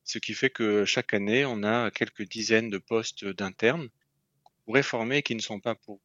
Ce 0.05 0.19
qui 0.19 0.35
fait 0.35 0.50
que 0.50 0.85
chaque 0.85 1.12
année, 1.12 1.45
on 1.45 1.64
a 1.64 1.90
quelques 1.90 2.23
dizaines 2.23 2.71
de 2.71 2.78
postes 2.78 3.25
d'internes 3.25 3.88
qu'on 4.45 4.52
pourrait 4.64 4.85
former 4.85 5.16
et 5.16 5.23
qui 5.25 5.35
ne 5.35 5.40
sont 5.40 5.59
pas 5.59 5.75
pour. 5.75 6.00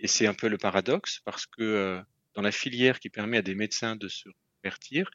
Et 0.00 0.08
c'est 0.08 0.26
un 0.26 0.34
peu 0.34 0.48
le 0.48 0.58
paradoxe 0.58 1.20
parce 1.24 1.46
que 1.46 2.02
dans 2.40 2.44
la 2.44 2.52
filière 2.52 3.00
qui 3.00 3.10
permet 3.10 3.36
à 3.36 3.42
des 3.42 3.54
médecins 3.54 3.96
de 3.96 4.08
se 4.08 4.30
convertir. 4.56 5.10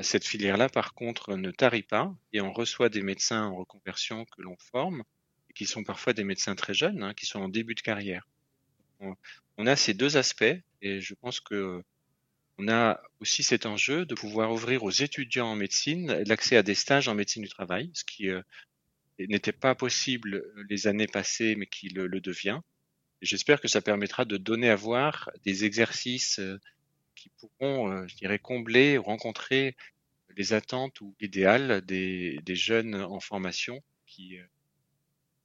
Cette 0.00 0.24
filière-là, 0.24 0.70
par 0.70 0.94
contre, 0.94 1.36
ne 1.36 1.50
tarit 1.50 1.82
pas 1.82 2.16
et 2.32 2.40
on 2.40 2.54
reçoit 2.54 2.88
des 2.88 3.02
médecins 3.02 3.44
en 3.44 3.56
reconversion 3.56 4.24
que 4.24 4.40
l'on 4.40 4.56
forme 4.56 5.04
et 5.50 5.52
qui 5.52 5.66
sont 5.66 5.84
parfois 5.84 6.14
des 6.14 6.24
médecins 6.24 6.54
très 6.54 6.72
jeunes, 6.72 7.02
hein, 7.02 7.12
qui 7.12 7.26
sont 7.26 7.40
en 7.40 7.50
début 7.50 7.74
de 7.74 7.82
carrière. 7.82 8.26
On, 9.58 9.66
a 9.66 9.76
ces 9.76 9.92
deux 9.92 10.16
aspects 10.16 10.56
et 10.80 11.02
je 11.02 11.12
pense 11.12 11.40
que 11.40 11.82
on 12.56 12.66
a 12.68 12.98
aussi 13.20 13.42
cet 13.42 13.66
enjeu 13.66 14.06
de 14.06 14.14
pouvoir 14.14 14.50
ouvrir 14.50 14.84
aux 14.84 14.90
étudiants 14.90 15.48
en 15.48 15.54
médecine 15.54 16.22
l'accès 16.26 16.56
à 16.56 16.62
des 16.62 16.74
stages 16.74 17.08
en 17.08 17.14
médecine 17.14 17.42
du 17.42 17.50
travail, 17.50 17.90
ce 17.92 18.04
qui 18.04 18.30
euh, 18.30 18.40
n'était 19.18 19.52
pas 19.52 19.74
possible 19.74 20.50
les 20.70 20.86
années 20.86 21.08
passées, 21.08 21.56
mais 21.56 21.66
qui 21.66 21.90
le 21.90 22.08
devient. 22.20 22.60
J'espère 23.20 23.60
que 23.60 23.68
ça 23.68 23.80
permettra 23.80 24.24
de 24.24 24.36
donner 24.36 24.70
à 24.70 24.76
voir 24.76 25.30
des 25.44 25.64
exercices 25.64 26.38
euh, 26.38 26.60
qui 27.16 27.30
pourront, 27.30 27.90
euh, 27.90 28.06
je 28.06 28.14
dirais, 28.14 28.38
combler 28.38 28.96
ou 28.96 29.02
rencontrer 29.02 29.76
les 30.36 30.52
attentes 30.52 31.00
ou 31.00 31.16
idéales 31.20 31.80
des, 31.84 32.38
des 32.44 32.54
jeunes 32.54 32.94
en 32.94 33.18
formation. 33.18 33.82
Qui, 34.06 34.38
euh, 34.38 34.44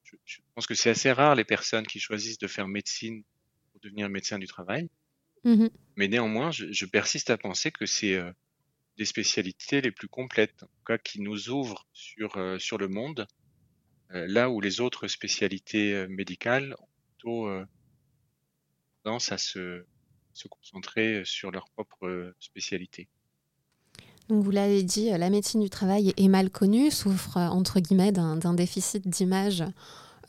je, 0.04 0.16
je 0.24 0.40
pense 0.54 0.68
que 0.68 0.76
c'est 0.76 0.92
assez 0.92 1.12
rare 1.12 1.34
les 1.34 1.44
personnes 1.44 1.88
qui 1.88 2.00
choisissent 2.00 2.38
de 2.38 2.48
faire 2.48 2.68
médecine 2.68 3.24
pour 3.72 3.82
devenir 3.82 4.08
médecin 4.08 4.38
du 4.38 4.46
travail. 4.46 4.90
Mmh 5.44 5.68
Mais 5.96 6.08
néanmoins, 6.08 6.52
je, 6.52 6.72
je, 6.72 6.86
persiste 6.86 7.32
à 7.32 7.38
penser 7.38 7.72
que 7.72 7.86
c'est 7.86 8.18
des 8.98 9.04
spécialités 9.04 9.82
les 9.82 9.92
plus 9.92 10.08
complètes, 10.08 10.64
en 10.64 10.68
tout 10.68 10.84
cas 10.86 10.98
qui 10.98 11.20
nous 11.20 11.50
ouvrent 11.50 11.86
sur, 11.92 12.38
sur 12.62 12.78
le 12.78 12.88
monde, 12.88 13.28
là 14.10 14.50
où 14.50 14.62
les 14.62 14.80
autres 14.80 15.10
spécialités 15.10 16.08
médicales 16.08 16.78
plutôt 17.24 17.48
euh, 17.48 17.66
tendance 19.04 19.32
à 19.32 19.38
se, 19.38 19.86
se, 20.34 20.48
concentrer 20.48 21.24
sur 21.26 21.52
leur 21.52 21.66
propre 21.70 22.06
euh, 22.06 22.36
spécialité. 22.40 23.08
Donc 24.30 24.44
vous 24.44 24.52
l'avez 24.52 24.84
dit, 24.84 25.10
la 25.10 25.30
médecine 25.30 25.62
du 25.62 25.70
travail 25.70 26.14
est 26.16 26.28
mal 26.28 26.50
connue, 26.50 26.92
souffre 26.92 27.38
entre 27.38 27.80
guillemets 27.80 28.14
d'un 28.14 28.54
déficit 28.54 29.08
d'image 29.08 29.64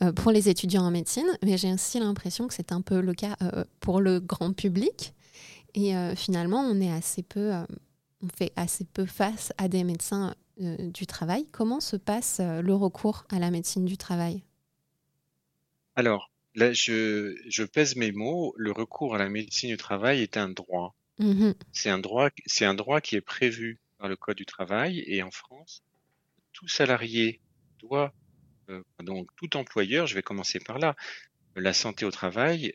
euh, 0.03 0.11
pour 0.11 0.31
les 0.31 0.49
étudiants 0.49 0.83
en 0.83 0.91
médecine, 0.91 1.27
mais 1.43 1.57
j'ai 1.57 1.71
aussi 1.71 1.99
l'impression 1.99 2.47
que 2.47 2.53
c'est 2.53 2.73
un 2.73 2.81
peu 2.81 2.99
le 2.99 3.13
cas 3.13 3.37
pour 3.79 4.01
le 4.01 4.19
grand 4.19 4.53
public. 4.53 5.13
Et 5.75 5.93
finalement, 6.15 6.61
on 6.61 6.79
est 6.79 6.91
assez 6.91 7.21
peu, 7.21 7.51
on 8.21 8.27
fait 8.33 8.53
assez 8.55 8.85
peu 8.85 9.05
face 9.05 9.51
à 9.57 9.67
des 9.67 9.83
médecins 9.83 10.33
du 10.57 11.05
travail. 11.05 11.45
Comment 11.51 11.81
se 11.81 11.97
passe 11.97 12.39
le 12.39 12.73
recours 12.73 13.25
à 13.29 13.39
la 13.39 13.51
médecine 13.51 13.83
du 13.83 13.97
travail? 13.97 14.43
Alors, 15.95 16.29
Là, 16.55 16.73
je, 16.73 17.35
je 17.47 17.63
pèse 17.63 17.95
mes 17.95 18.11
mots. 18.11 18.53
Le 18.57 18.71
recours 18.71 19.15
à 19.15 19.17
la 19.17 19.29
médecine 19.29 19.69
du 19.69 19.77
travail 19.77 20.21
est 20.21 20.37
un 20.37 20.49
droit. 20.49 20.95
Mmh 21.17 21.51
c'est 21.71 21.89
un 21.89 21.99
droit, 21.99 22.29
c'est 22.45 22.65
un 22.65 22.73
droit 22.73 22.99
qui 22.99 23.15
est 23.15 23.21
prévu 23.21 23.79
par 23.97 24.09
le 24.09 24.17
Code 24.17 24.35
du 24.35 24.45
travail 24.45 25.03
et 25.07 25.23
en 25.23 25.31
France, 25.31 25.83
tout 26.51 26.67
salarié 26.67 27.39
doit, 27.79 28.13
euh, 28.69 28.83
donc 28.99 29.29
tout 29.37 29.55
employeur, 29.55 30.07
je 30.07 30.15
vais 30.15 30.23
commencer 30.23 30.59
par 30.59 30.79
là, 30.79 30.95
la 31.55 31.73
santé 31.73 32.05
au 32.05 32.11
travail 32.11 32.73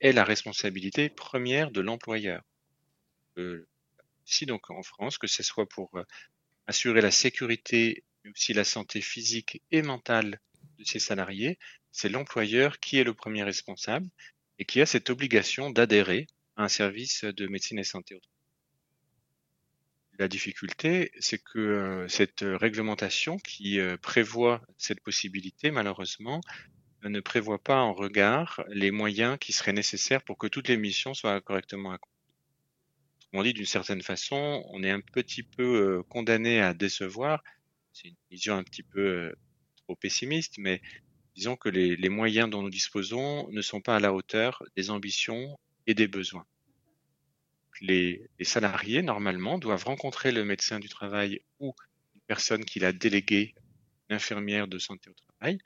est 0.00 0.12
la 0.12 0.24
responsabilité 0.24 1.08
première 1.08 1.70
de 1.70 1.80
l'employeur. 1.80 2.42
Euh, 3.36 3.66
si 4.24 4.46
donc 4.46 4.70
en 4.70 4.82
France, 4.82 5.18
que 5.18 5.26
ce 5.26 5.42
soit 5.42 5.68
pour 5.68 5.90
euh, 5.98 6.04
assurer 6.66 7.00
la 7.00 7.10
sécurité, 7.10 8.04
mais 8.24 8.30
aussi 8.30 8.52
la 8.52 8.64
santé 8.64 9.00
physique 9.00 9.62
et 9.70 9.82
mentale 9.82 10.40
de 10.78 10.84
ses 10.84 10.98
salariés, 10.98 11.58
c'est 11.98 12.08
l'employeur 12.08 12.78
qui 12.78 12.98
est 12.98 13.04
le 13.04 13.12
premier 13.12 13.42
responsable 13.42 14.06
et 14.60 14.64
qui 14.64 14.80
a 14.80 14.86
cette 14.86 15.10
obligation 15.10 15.68
d'adhérer 15.68 16.28
à 16.54 16.62
un 16.62 16.68
service 16.68 17.24
de 17.24 17.48
médecine 17.48 17.80
et 17.80 17.84
santé. 17.84 18.20
La 20.16 20.28
difficulté, 20.28 21.10
c'est 21.18 21.42
que 21.42 21.58
euh, 21.58 22.08
cette 22.08 22.44
réglementation 22.44 23.36
qui 23.38 23.80
euh, 23.80 23.96
prévoit 23.96 24.62
cette 24.76 25.00
possibilité, 25.00 25.72
malheureusement, 25.72 26.40
ne 27.02 27.18
prévoit 27.18 27.62
pas 27.62 27.80
en 27.80 27.94
regard 27.94 28.62
les 28.68 28.92
moyens 28.92 29.36
qui 29.40 29.52
seraient 29.52 29.72
nécessaires 29.72 30.22
pour 30.22 30.38
que 30.38 30.46
toutes 30.46 30.68
les 30.68 30.76
missions 30.76 31.14
soient 31.14 31.40
correctement 31.40 31.90
accomplies. 31.90 32.14
On 33.32 33.42
dit 33.42 33.54
d'une 33.54 33.66
certaine 33.66 34.02
façon, 34.02 34.64
on 34.68 34.84
est 34.84 34.90
un 34.90 35.00
petit 35.00 35.42
peu 35.42 36.02
condamné 36.08 36.60
à 36.60 36.74
décevoir. 36.74 37.42
C'est 37.92 38.08
une 38.08 38.16
vision 38.30 38.56
un 38.56 38.62
petit 38.62 38.84
peu 38.84 39.34
trop 39.84 39.96
pessimiste, 39.96 40.58
mais 40.58 40.80
disons 41.38 41.54
que 41.54 41.68
les, 41.68 42.08
moyens 42.08 42.50
dont 42.50 42.62
nous 42.62 42.68
disposons 42.68 43.48
ne 43.52 43.62
sont 43.62 43.80
pas 43.80 43.94
à 43.94 44.00
la 44.00 44.12
hauteur 44.12 44.64
des 44.74 44.90
ambitions 44.90 45.56
et 45.86 45.94
des 45.94 46.08
besoins. 46.08 46.44
Les, 47.80 48.28
les 48.40 48.44
salariés, 48.44 49.02
normalement, 49.02 49.56
doivent 49.56 49.84
rencontrer 49.84 50.32
le 50.32 50.44
médecin 50.44 50.80
du 50.80 50.88
travail 50.88 51.40
ou 51.60 51.76
une 52.16 52.20
personne 52.22 52.64
qui 52.64 52.80
l'a 52.80 52.92
délégué, 52.92 53.54
une 54.08 54.16
infirmière 54.16 54.66
de 54.66 54.80
santé 54.80 55.10
au 55.10 55.14
travail, 55.14 55.58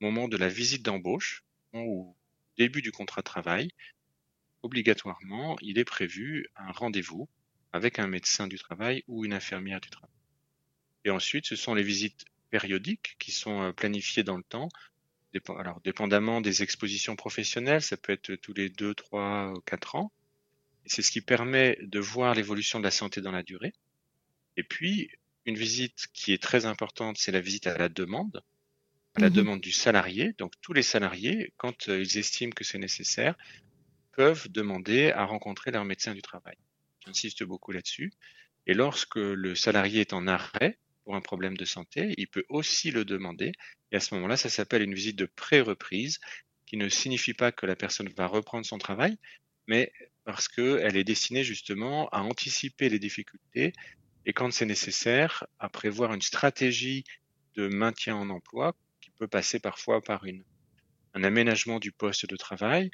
au 0.00 0.06
moment 0.06 0.28
de 0.28 0.38
la 0.38 0.48
visite 0.48 0.82
d'embauche 0.82 1.44
ou 1.74 2.16
début 2.56 2.80
du 2.80 2.90
contrat 2.90 3.20
de 3.20 3.26
travail, 3.26 3.68
obligatoirement, 4.62 5.58
il 5.60 5.78
est 5.78 5.84
prévu 5.84 6.48
un 6.56 6.72
rendez-vous 6.72 7.28
avec 7.74 7.98
un 7.98 8.06
médecin 8.06 8.46
du 8.46 8.58
travail 8.58 9.04
ou 9.08 9.26
une 9.26 9.34
infirmière 9.34 9.82
du 9.82 9.90
travail. 9.90 10.16
Et 11.04 11.10
ensuite, 11.10 11.44
ce 11.44 11.54
sont 11.54 11.74
les 11.74 11.82
visites 11.82 12.24
périodiques 12.54 13.16
qui 13.18 13.32
sont 13.32 13.62
euh, 13.62 13.72
planifiées 13.72 14.22
dans 14.22 14.36
le 14.36 14.44
temps. 14.44 14.68
Alors, 15.58 15.80
dépendamment 15.80 16.40
des 16.40 16.62
expositions 16.62 17.16
professionnelles, 17.16 17.82
ça 17.82 17.96
peut 17.96 18.12
être 18.12 18.36
tous 18.36 18.54
les 18.54 18.68
2, 18.68 18.94
3, 18.94 19.52
4 19.66 19.96
ans. 19.96 20.12
C'est 20.86 21.02
ce 21.02 21.10
qui 21.10 21.20
permet 21.20 21.76
de 21.82 21.98
voir 21.98 22.32
l'évolution 22.32 22.78
de 22.78 22.84
la 22.84 22.92
santé 22.92 23.20
dans 23.20 23.32
la 23.32 23.42
durée. 23.42 23.72
Et 24.56 24.62
puis, 24.62 25.10
une 25.46 25.56
visite 25.56 26.06
qui 26.12 26.32
est 26.32 26.40
très 26.40 26.64
importante, 26.64 27.16
c'est 27.18 27.32
la 27.32 27.40
visite 27.40 27.66
à 27.66 27.76
la 27.76 27.88
demande, 27.88 28.44
à 29.16 29.20
la 29.20 29.30
mmh 29.30 29.32
demande 29.32 29.60
du 29.60 29.72
salarié. 29.72 30.32
Donc, 30.38 30.52
tous 30.60 30.72
les 30.72 30.84
salariés, 30.84 31.52
quand 31.56 31.88
euh, 31.88 32.00
ils 32.00 32.18
estiment 32.18 32.52
que 32.52 32.62
c'est 32.62 32.78
nécessaire, 32.78 33.34
peuvent 34.12 34.48
demander 34.48 35.10
à 35.10 35.24
rencontrer 35.24 35.72
leur 35.72 35.84
médecin 35.84 36.14
du 36.14 36.22
travail. 36.22 36.56
J'insiste 37.04 37.42
beaucoup 37.42 37.72
là-dessus. 37.72 38.12
Et 38.68 38.74
lorsque 38.74 39.16
le 39.16 39.56
salarié 39.56 40.02
est 40.02 40.12
en 40.12 40.28
arrêt 40.28 40.78
pour 41.04 41.14
un 41.14 41.20
problème 41.20 41.56
de 41.56 41.64
santé, 41.64 42.14
il 42.16 42.28
peut 42.28 42.44
aussi 42.48 42.90
le 42.90 43.04
demander. 43.04 43.52
Et 43.92 43.96
à 43.96 44.00
ce 44.00 44.14
moment-là, 44.14 44.36
ça 44.36 44.48
s'appelle 44.48 44.82
une 44.82 44.94
visite 44.94 45.16
de 45.16 45.26
pré-reprise, 45.26 46.18
qui 46.66 46.76
ne 46.76 46.88
signifie 46.88 47.34
pas 47.34 47.52
que 47.52 47.66
la 47.66 47.76
personne 47.76 48.08
va 48.16 48.26
reprendre 48.26 48.66
son 48.66 48.78
travail, 48.78 49.18
mais 49.66 49.92
parce 50.24 50.48
qu'elle 50.48 50.96
est 50.96 51.04
destinée 51.04 51.44
justement 51.44 52.08
à 52.08 52.20
anticiper 52.20 52.88
les 52.88 52.98
difficultés 52.98 53.72
et 54.26 54.32
quand 54.32 54.50
c'est 54.52 54.66
nécessaire, 54.66 55.46
à 55.58 55.68
prévoir 55.68 56.14
une 56.14 56.22
stratégie 56.22 57.04
de 57.56 57.68
maintien 57.68 58.16
en 58.16 58.30
emploi 58.30 58.74
qui 59.00 59.10
peut 59.10 59.28
passer 59.28 59.60
parfois 59.60 60.00
par 60.00 60.24
une, 60.24 60.42
un 61.12 61.24
aménagement 61.24 61.78
du 61.78 61.92
poste 61.92 62.26
de 62.26 62.36
travail, 62.36 62.90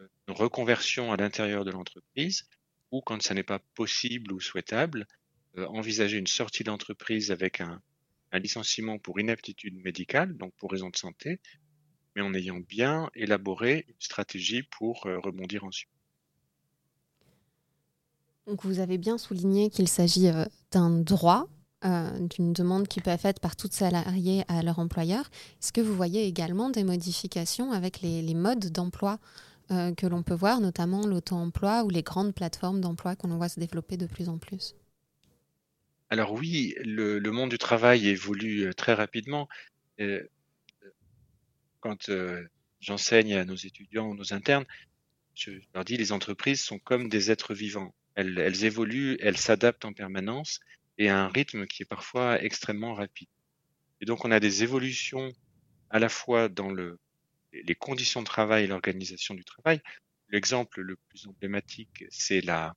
une 0.00 0.34
reconversion 0.34 1.12
à 1.12 1.16
l'intérieur 1.16 1.64
de 1.64 1.72
l'entreprise, 1.72 2.48
ou 2.92 3.00
quand 3.00 3.20
ça 3.20 3.34
n'est 3.34 3.42
pas 3.42 3.58
possible 3.74 4.32
ou 4.32 4.40
souhaitable, 4.40 5.06
envisager 5.56 6.18
une 6.18 6.26
sortie 6.26 6.64
d'entreprise 6.64 7.30
avec 7.30 7.60
un, 7.60 7.80
licenciement 8.32 8.98
pour 8.98 9.18
inaptitude 9.20 9.82
médicale, 9.82 10.36
donc 10.36 10.52
pour 10.58 10.70
raison 10.70 10.90
de 10.90 10.96
santé, 10.96 11.40
mais 12.14 12.22
en 12.22 12.34
ayant 12.34 12.60
bien 12.60 13.10
élaboré 13.14 13.86
une 13.88 14.00
stratégie 14.00 14.62
pour 14.62 15.06
euh, 15.06 15.18
rebondir 15.18 15.64
ensuite. 15.64 15.88
Donc 18.46 18.64
vous 18.64 18.80
avez 18.80 18.98
bien 18.98 19.16
souligné 19.16 19.70
qu'il 19.70 19.88
s'agit 19.88 20.28
euh, 20.28 20.44
d'un 20.72 20.90
droit, 20.90 21.48
d'une 21.82 22.52
demande 22.52 22.88
qui 22.88 23.00
peut 23.00 23.10
être 23.10 23.20
faite 23.20 23.38
par 23.38 23.54
tout 23.54 23.68
salarié 23.70 24.42
à 24.48 24.62
leur 24.64 24.80
employeur. 24.80 25.30
Est-ce 25.62 25.72
que 25.72 25.80
vous 25.80 25.94
voyez 25.94 26.26
également 26.26 26.70
des 26.70 26.82
modifications 26.82 27.70
avec 27.70 28.00
les 28.00 28.34
modes 28.34 28.72
d'emploi 28.72 29.20
euh, 29.70 29.94
que 29.94 30.06
l'on 30.06 30.22
peut 30.22 30.34
voir, 30.34 30.60
notamment 30.60 31.06
l'auto-emploi 31.06 31.84
ou 31.84 31.90
les 31.90 32.02
grandes 32.02 32.34
plateformes 32.34 32.80
d'emploi 32.80 33.16
qu'on 33.16 33.28
voit 33.36 33.50
se 33.50 33.60
développer 33.60 33.98
de 33.98 34.06
plus 34.06 34.30
en 34.30 34.38
plus? 34.38 34.74
Alors 36.10 36.32
oui, 36.32 36.74
le, 36.84 37.20
monde 37.30 37.50
du 37.50 37.58
travail 37.58 38.08
évolue 38.08 38.74
très 38.74 38.94
rapidement. 38.94 39.48
Quand 41.80 42.10
j'enseigne 42.80 43.34
à 43.34 43.44
nos 43.44 43.56
étudiants 43.56 44.14
nos 44.14 44.32
internes, 44.32 44.64
je 45.34 45.52
leur 45.74 45.84
dis 45.84 45.96
les 45.96 46.12
entreprises 46.12 46.62
sont 46.62 46.78
comme 46.78 47.08
des 47.08 47.30
êtres 47.30 47.54
vivants. 47.54 47.94
Elles, 48.14 48.38
elles 48.38 48.64
évoluent, 48.64 49.16
elles 49.20 49.36
s'adaptent 49.36 49.84
en 49.84 49.92
permanence 49.92 50.60
et 50.96 51.08
à 51.08 51.18
un 51.18 51.28
rythme 51.28 51.66
qui 51.66 51.82
est 51.82 51.86
parfois 51.86 52.42
extrêmement 52.42 52.94
rapide. 52.94 53.28
Et 54.00 54.06
donc 54.06 54.24
on 54.24 54.30
a 54.30 54.40
des 54.40 54.62
évolutions 54.62 55.32
à 55.90 55.98
la 55.98 56.08
fois 56.08 56.48
dans 56.48 56.70
le 56.70 56.98
les 57.52 57.74
conditions 57.74 58.20
de 58.20 58.26
travail 58.26 58.64
et 58.64 58.66
l'organisation 58.66 59.34
du 59.34 59.44
travail. 59.44 59.80
L'exemple 60.28 60.80
le 60.80 60.96
plus 61.08 61.26
emblématique, 61.26 62.04
c'est 62.10 62.40
le 62.40 62.68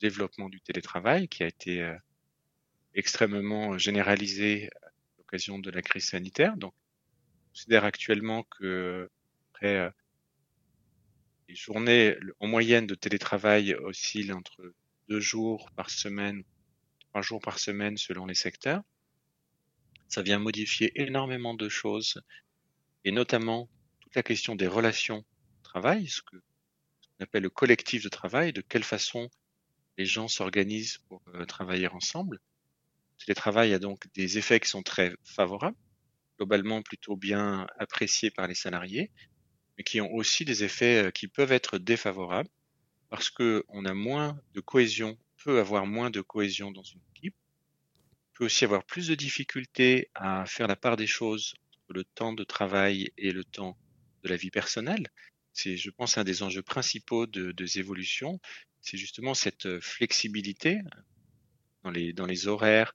développement 0.00 0.48
du 0.48 0.60
télétravail 0.60 1.28
qui 1.28 1.42
a 1.42 1.46
été 1.46 1.96
extrêmement 2.94 3.78
généralisé 3.78 4.68
à 4.82 4.88
l'occasion 5.18 5.58
de 5.58 5.70
la 5.70 5.82
crise 5.82 6.06
sanitaire. 6.06 6.56
Donc, 6.56 6.74
on 6.74 7.48
considère 7.50 7.84
actuellement 7.84 8.44
que 8.44 9.08
après, 9.50 9.76
euh, 9.76 9.90
les 11.48 11.54
journées 11.54 12.16
en 12.40 12.46
moyenne 12.46 12.86
de 12.86 12.94
télétravail 12.94 13.74
oscillent 13.74 14.32
entre 14.32 14.74
deux 15.08 15.20
jours 15.20 15.70
par 15.76 15.90
semaine, 15.90 16.44
trois 17.10 17.22
jours 17.22 17.40
par 17.40 17.58
semaine 17.58 17.96
selon 17.96 18.26
les 18.26 18.34
secteurs. 18.34 18.82
Ça 20.08 20.22
vient 20.22 20.38
modifier 20.38 20.92
énormément 21.00 21.54
de 21.54 21.68
choses 21.68 22.22
et 23.04 23.12
notamment 23.12 23.68
la 24.14 24.22
question 24.22 24.54
des 24.54 24.66
relations 24.66 25.18
au 25.18 25.62
travail, 25.62 26.06
ce 26.06 26.22
que 26.22 26.36
appelle 27.22 27.44
le 27.44 27.50
collectif 27.50 28.02
de 28.02 28.08
travail, 28.08 28.52
de 28.52 28.60
quelle 28.60 28.84
façon 28.84 29.30
les 29.96 30.04
gens 30.04 30.28
s'organisent 30.28 30.98
pour 31.08 31.22
euh, 31.34 31.44
travailler 31.44 31.88
ensemble. 31.88 32.40
Télétravail 33.24 33.72
a 33.74 33.78
donc 33.78 34.06
des 34.14 34.38
effets 34.38 34.60
qui 34.60 34.68
sont 34.68 34.82
très 34.82 35.14
favorables, 35.24 35.76
globalement 36.38 36.82
plutôt 36.82 37.16
bien 37.16 37.66
appréciés 37.78 38.30
par 38.30 38.48
les 38.48 38.54
salariés, 38.54 39.10
mais 39.76 39.84
qui 39.84 40.00
ont 40.00 40.12
aussi 40.12 40.44
des 40.44 40.64
effets 40.64 41.06
euh, 41.06 41.10
qui 41.10 41.28
peuvent 41.28 41.52
être 41.52 41.78
défavorables 41.78 42.48
parce 43.10 43.30
que 43.30 43.64
on 43.68 43.84
a 43.84 43.94
moins 43.94 44.40
de 44.54 44.60
cohésion, 44.60 45.18
peut 45.44 45.60
avoir 45.60 45.86
moins 45.86 46.10
de 46.10 46.20
cohésion 46.20 46.70
dans 46.70 46.82
une 46.82 47.00
équipe, 47.14 47.36
peut 48.34 48.46
aussi 48.46 48.64
avoir 48.64 48.84
plus 48.84 49.08
de 49.08 49.14
difficultés 49.14 50.10
à 50.14 50.46
faire 50.46 50.66
la 50.66 50.76
part 50.76 50.96
des 50.96 51.06
choses 51.06 51.54
entre 51.68 51.92
le 51.92 52.04
temps 52.04 52.32
de 52.32 52.44
travail 52.44 53.12
et 53.18 53.32
le 53.32 53.44
temps 53.44 53.76
de 54.22 54.28
la 54.30 54.36
vie 54.36 54.50
personnelle. 54.50 55.08
C'est, 55.52 55.76
je 55.76 55.90
pense, 55.90 56.16
un 56.16 56.24
des 56.24 56.42
enjeux 56.42 56.62
principaux 56.62 57.26
de, 57.26 57.52
des 57.52 57.78
évolutions, 57.78 58.40
c'est 58.80 58.96
justement 58.96 59.34
cette 59.34 59.66
euh, 59.66 59.80
flexibilité 59.80 60.80
dans 61.82 61.90
les, 61.90 62.12
dans 62.12 62.26
les 62.26 62.48
horaires, 62.48 62.94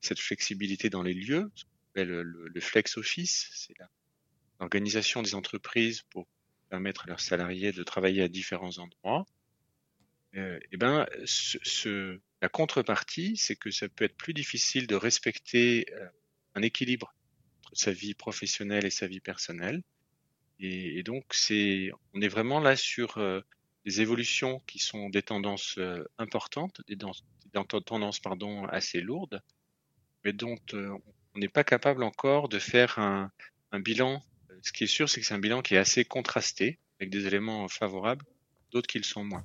cette 0.00 0.20
flexibilité 0.20 0.90
dans 0.90 1.02
les 1.02 1.14
lieux, 1.14 1.50
ce 1.54 1.64
qu'on 1.64 1.70
appelle 1.90 2.08
le, 2.08 2.60
flex 2.60 2.96
office, 2.96 3.50
c'est 3.54 3.74
l'organisation 4.60 5.22
des 5.22 5.34
entreprises 5.34 6.02
pour 6.10 6.26
permettre 6.70 7.04
à 7.04 7.08
leurs 7.08 7.20
salariés 7.20 7.72
de 7.72 7.82
travailler 7.82 8.22
à 8.22 8.28
différents 8.28 8.78
endroits. 8.78 9.26
Euh, 10.34 10.58
et 10.70 10.76
ben, 10.76 11.06
ce, 11.24 12.18
la 12.40 12.48
contrepartie, 12.48 13.36
c'est 13.36 13.56
que 13.56 13.70
ça 13.70 13.88
peut 13.88 14.04
être 14.04 14.16
plus 14.16 14.34
difficile 14.34 14.86
de 14.86 14.94
respecter 14.94 15.86
euh, 15.92 16.06
un 16.54 16.62
équilibre 16.62 17.14
entre 17.60 17.76
sa 17.78 17.92
vie 17.92 18.14
professionnelle 18.14 18.84
et 18.84 18.90
sa 18.90 19.06
vie 19.06 19.20
personnelle. 19.20 19.82
Et, 20.58 21.02
donc, 21.02 21.24
c'est, 21.32 21.90
on 22.14 22.20
est 22.20 22.28
vraiment 22.28 22.60
là 22.60 22.76
sur 22.76 23.18
euh, 23.18 23.40
des 23.84 24.00
évolutions 24.00 24.60
qui 24.66 24.78
sont 24.78 25.10
des 25.10 25.22
tendances 25.22 25.76
euh, 25.78 26.04
importantes, 26.18 26.80
des, 26.86 26.96
tendances 27.52 28.20
pardon, 28.20 28.66
assez 28.66 29.00
lourdes, 29.00 29.42
mais 30.24 30.32
dont 30.32 30.58
euh, 30.74 30.96
on 31.34 31.38
n'est 31.38 31.48
pas 31.48 31.64
capable 31.64 32.02
encore 32.02 32.48
de 32.48 32.58
faire 32.58 32.98
un, 32.98 33.30
un 33.72 33.80
bilan. 33.80 34.22
Ce 34.62 34.72
qui 34.72 34.84
est 34.84 34.88
sûr, 34.88 35.08
c'est 35.08 35.20
que 35.20 35.26
c'est 35.26 35.34
un 35.34 35.38
bilan 35.38 35.62
qui 35.62 35.74
est 35.74 35.78
assez 35.78 36.04
contrasté, 36.04 36.78
avec 37.00 37.10
des 37.10 37.26
éléments 37.26 37.68
favorables, 37.68 38.24
d'autres 38.70 38.86
qui 38.86 38.98
le 38.98 39.04
sont 39.04 39.24
moins. 39.24 39.44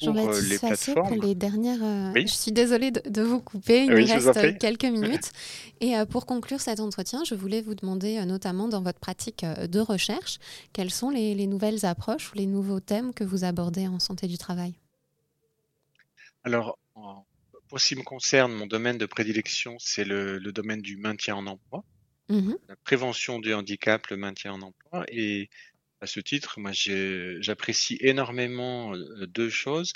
Jean-Baptiste 0.00 0.64
euh, 0.64 0.94
pour 0.94 1.10
les 1.22 1.34
dernières. 1.34 1.82
Euh, 1.82 2.12
je 2.14 2.26
suis 2.26 2.52
désolée 2.52 2.90
de, 2.90 3.22
vous 3.22 3.40
couper, 3.40 3.84
il 3.84 3.90
nous 3.90 4.06
reste 4.06 4.58
quelques 4.58 4.84
minutes. 4.84 5.32
Et 5.80 5.96
euh, 5.96 6.06
pour 6.06 6.26
conclure 6.26 6.60
cet 6.60 6.80
entretien, 6.80 7.24
je 7.24 7.34
voulais 7.34 7.62
vous 7.62 7.74
demander, 7.74 8.24
notamment 8.24 8.68
dans 8.68 8.80
votre 8.82 9.00
pratique 9.00 9.44
de 9.44 9.80
recherche, 9.80 10.38
quelles 10.72 10.90
sont 10.90 11.10
les, 11.10 11.46
nouvelles 11.46 11.84
approches 11.84 12.32
ou 12.32 12.36
les 12.36 12.46
nouveaux 12.46 12.80
thèmes 12.80 13.12
que 13.12 13.24
vous 13.24 13.44
abordez 13.44 13.88
en 13.88 13.98
santé 13.98 14.26
du 14.28 14.38
travail? 14.38 14.74
Alors, 16.44 16.78
pour 17.68 17.80
ce 17.80 17.88
qui 17.88 17.96
me 17.96 18.02
concerne, 18.02 18.52
mon 18.52 18.66
domaine 18.66 18.98
de 18.98 19.06
prédilection, 19.06 19.76
c'est 19.78 20.04
le, 20.04 20.40
domaine 20.52 20.82
du 20.82 20.96
maintien 20.96 21.36
en 21.36 21.46
emploi, 21.46 21.84
mmh 22.28 22.54
la 22.68 22.76
prévention 22.76 23.38
du 23.38 23.54
handicap, 23.54 24.06
le 24.08 24.16
maintien 24.16 24.52
en 24.52 24.62
emploi. 24.62 25.04
Et 25.08 25.48
à 26.00 26.06
ce 26.06 26.20
titre, 26.20 26.60
moi, 26.60 26.72
j'apprécie 26.72 27.98
énormément 28.00 28.94
euh, 28.94 29.26
deux 29.26 29.50
choses. 29.50 29.92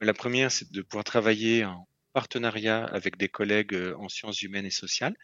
La 0.00 0.14
première, 0.14 0.50
c'est 0.50 0.70
de 0.72 0.82
pouvoir 0.82 1.04
travailler 1.04 1.64
en 1.64 1.88
partenariat 2.12 2.84
avec 2.84 3.16
des 3.16 3.28
collègues 3.28 3.74
euh, 3.74 3.94
en 3.98 4.08
sciences 4.08 4.42
humaines 4.42 4.66
et 4.66 4.70
sociales. 4.70 5.16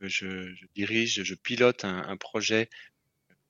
je, 0.00 0.54
dirige, 0.74 1.22
je 1.22 1.34
pilote 1.34 1.84
un, 1.84 2.16
projet 2.16 2.68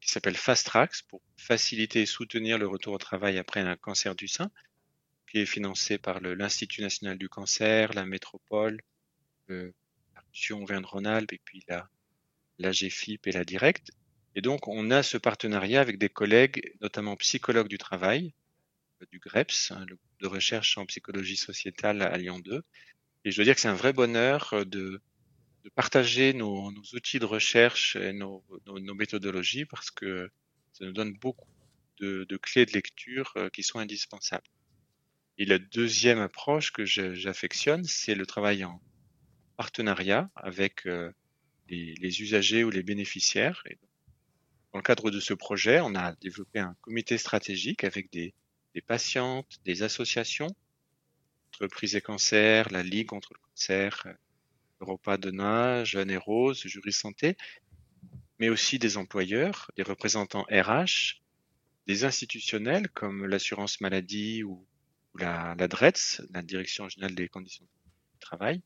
qui 0.01 0.11
s'appelle 0.11 0.37
Fast 0.37 0.67
Tracks 0.67 1.03
pour 1.09 1.23
faciliter 1.37 2.03
et 2.03 2.07
soutenir 2.07 2.59
le 2.59 2.67
retour 2.67 2.95
au 2.95 2.99
travail 2.99 3.39
après 3.39 3.61
un 3.61 3.77
cancer 3.77 4.15
du 4.15 4.29
sein, 4.29 4.51
qui 5.35 5.41
est 5.41 5.47
financé 5.47 5.99
par 5.99 6.21
l'Institut 6.21 6.83
national 6.83 7.19
du 7.19 7.29
cancer, 7.29 7.93
la 7.93 8.07
métropole, 8.07 8.81
la 9.49 9.65
région 10.33 10.65
et 10.65 11.41
puis 11.45 11.65
la, 11.67 11.91
la 12.61 12.71
GFIP 12.71 13.27
et 13.27 13.33
la 13.33 13.45
Direct. 13.45 13.91
Et 14.37 14.43
donc, 14.43 14.69
on 14.69 14.93
a 14.93 15.03
ce 15.03 15.19
partenariat 15.19 15.81
avec 15.81 15.99
des 15.99 16.09
collègues, 16.09 16.77
notamment 16.81 17.17
psychologues 17.17 17.67
du 17.67 17.79
travail, 17.79 18.33
euh, 19.03 19.07
du 19.11 19.19
GREPS, 19.19 19.73
hein, 19.73 19.85
le 19.89 19.97
groupe 19.97 20.21
de 20.21 20.29
recherche 20.29 20.79
en 20.79 20.87
psychologie 20.87 21.37
sociétale 21.37 22.03
à 22.03 22.17
Lyon 22.17 22.39
2. 22.39 22.63
Et 23.25 23.33
je 23.33 23.37
dois 23.37 23.45
dire 23.45 23.57
que 23.57 23.61
c'est 23.61 23.67
un 23.67 23.75
vrai 23.75 23.93
bonheur 23.93 24.53
euh, 24.53 24.65
de, 24.65 25.03
partager 25.75 26.33
nos, 26.33 26.71
outils 26.93 27.19
de 27.19 27.25
recherche 27.25 27.97
et 27.97 28.13
nos, 28.13 28.45
nos, 28.67 28.95
méthodologies 28.95 29.65
parce 29.65 29.91
que 29.91 30.31
ça 30.75 30.85
nous 30.85 30.93
donne 30.93 31.15
beaucoup 31.15 31.51
de, 31.99 32.23
de 32.23 32.37
clés 32.37 32.67
de 32.67 32.73
lecture 32.73 33.33
euh, 33.37 33.49
qui 33.49 33.65
sont 33.65 33.81
indispensables. 33.81 34.47
Et 35.39 35.45
la 35.45 35.59
deuxième 35.59 36.21
approche 36.21 36.71
que 36.73 36.85
j'affectionne, 36.85 37.85
c'est 37.85 38.15
le 38.15 38.27
travail 38.27 38.65
en 38.65 38.81
partenariat 39.57 40.31
avec 40.37 40.85
les, 41.69 41.95
les, 41.95 42.23
usagers 42.23 42.63
ou 42.65 42.71
les 42.71 42.83
bénéficiaires. 42.83 43.65
Dans 44.73 44.79
le 44.79 44.83
cadre 44.83 45.11
de 45.11 45.21
ce 45.21 45.35
projet, 45.35 45.81
on 45.81 45.95
a 45.95 46.15
développé 46.17 46.61
un 46.61 46.77
comité 46.83 47.19
stratégique 47.19 47.85
avec 47.85 48.13
des, 48.13 48.35
des 48.75 48.81
patientes, 48.81 49.61
des 49.65 49.83
associations, 49.83 50.55
Entreprises 51.49 51.95
et 51.95 52.01
Cancer, 52.01 52.69
la 52.73 52.83
Ligue 52.83 53.07
contre 53.07 53.33
le 53.33 53.39
cancer, 53.39 54.09
Europa 54.81 55.17
Dona, 55.17 55.85
Jeunes 55.85 56.11
et 56.11 56.17
Rose, 56.17 56.61
Jury 56.67 56.93
Santé, 56.93 57.37
mais 58.41 58.49
aussi 58.49 58.81
des 58.81 58.97
employeurs, 58.97 59.71
des 59.77 59.85
représentants 59.85 60.47
RH, 60.51 61.23
des 61.87 62.05
institutionnels 62.05 62.89
comme 62.89 63.27
l'assurance 63.27 63.81
maladie 63.81 64.43
ou, 64.43 64.67
la, 65.17 65.55
la 65.59 65.69
DRETS, 65.69 66.23
la 66.31 66.43
Direction 66.43 66.89
générale 66.89 67.15
des 67.15 67.29
conditions 67.29 67.65
de 67.65 68.21
travail. 68.21 68.61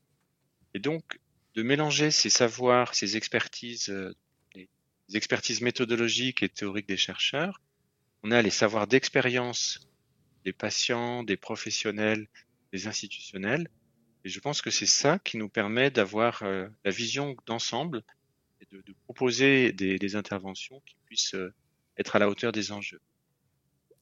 Et 0.74 0.78
donc, 0.78 1.20
de 1.54 1.62
mélanger 1.62 2.11
ces 2.11 2.30
savoirs, 2.30 2.94
ces 2.94 3.16
expertises 3.16 3.88
euh, 3.88 4.14
les 5.08 5.16
expertises 5.16 5.61
méthodologiques 5.61 6.42
et 6.42 6.48
théoriques 6.48 6.88
des 6.88 6.96
chercheurs, 6.96 7.61
on 8.22 8.30
a 8.30 8.42
les 8.42 8.50
savoirs 8.50 8.87
d'expérience 8.87 9.80
des 10.44 10.52
patients, 10.52 11.22
des 11.22 11.37
professionnels, 11.37 12.28
des 12.72 12.87
institutionnels. 12.87 13.68
Et 14.24 14.28
je 14.28 14.40
pense 14.40 14.61
que 14.61 14.70
c'est 14.70 14.87
ça 14.87 15.18
qui 15.18 15.37
nous 15.37 15.48
permet 15.48 15.90
d'avoir 15.90 16.42
euh, 16.42 16.68
la 16.84 16.90
vision 16.90 17.37
d'ensemble 17.46 18.02
et 18.61 18.66
de, 18.70 18.94
proposer 19.04 19.72
des, 19.72 20.16
interventions 20.16 20.80
qui 20.84 20.96
puissent 21.06 21.34
euh, 21.34 21.54
être 21.96 22.16
à 22.16 22.18
la 22.18 22.28
hauteur 22.28 22.52
des 22.52 22.72
enjeux. 22.72 23.00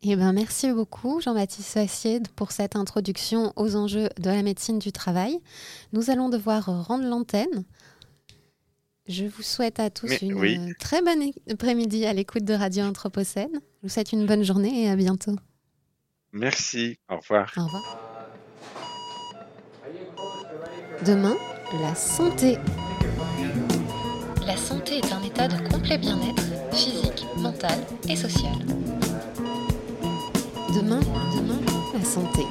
Eh 0.03 0.15
ben, 0.15 0.33
merci 0.33 0.73
beaucoup 0.73 1.21
Jean-Baptiste 1.21 1.69
Sassier 1.69 2.21
pour 2.37 2.53
cette 2.53 2.77
introduction 2.77 3.53
aux 3.57 3.77
enjeux 3.77 4.09
de 4.19 4.31
la 4.31 4.43
médecine 4.43 4.79
du 4.79 4.93
travail. 4.93 5.41
Nous 5.93 6.11
allons 6.11 6.29
devoir 6.29 6.87
rendre 6.87 7.05
l'antenne. 7.05 7.65
Je 9.09 9.25
vous 9.25 9.43
souhaite 9.43 9.81
à 9.81 9.89
tous 9.89 10.21
une 10.21 10.75
très 10.75 11.01
bonne 11.01 11.31
après-midi 11.51 12.05
à 12.07 12.13
l'écoute 12.13 12.45
de 12.45 12.55
Radio 12.55 12.85
Anthropocène. 12.85 13.53
Je 13.55 13.83
vous 13.85 13.89
souhaite 13.89 14.13
une 14.13 14.27
bonne 14.27 14.43
journée 14.43 14.83
et 14.83 14.91
à 14.91 14.97
bientôt. 14.97 15.37
Merci, 16.33 16.99
au 17.09 17.19
revoir. 17.19 17.53
Au 17.57 17.65
revoir. 17.65 17.99
Demain, 21.05 21.37
la 21.81 21.95
santé. 21.95 22.59
La 24.45 24.57
santé 24.57 24.99
est 24.99 25.13
un 25.13 25.23
état 25.23 25.49
de 25.49 25.69
complet 25.69 25.99
bien-être 25.99 26.43
physique, 26.73 27.25
mental 27.39 27.79
et 28.09 28.17
social. 28.17 28.55
Demain, 30.77 31.01
demain, 31.35 31.59
la 31.95 32.05
santé. 32.05 32.43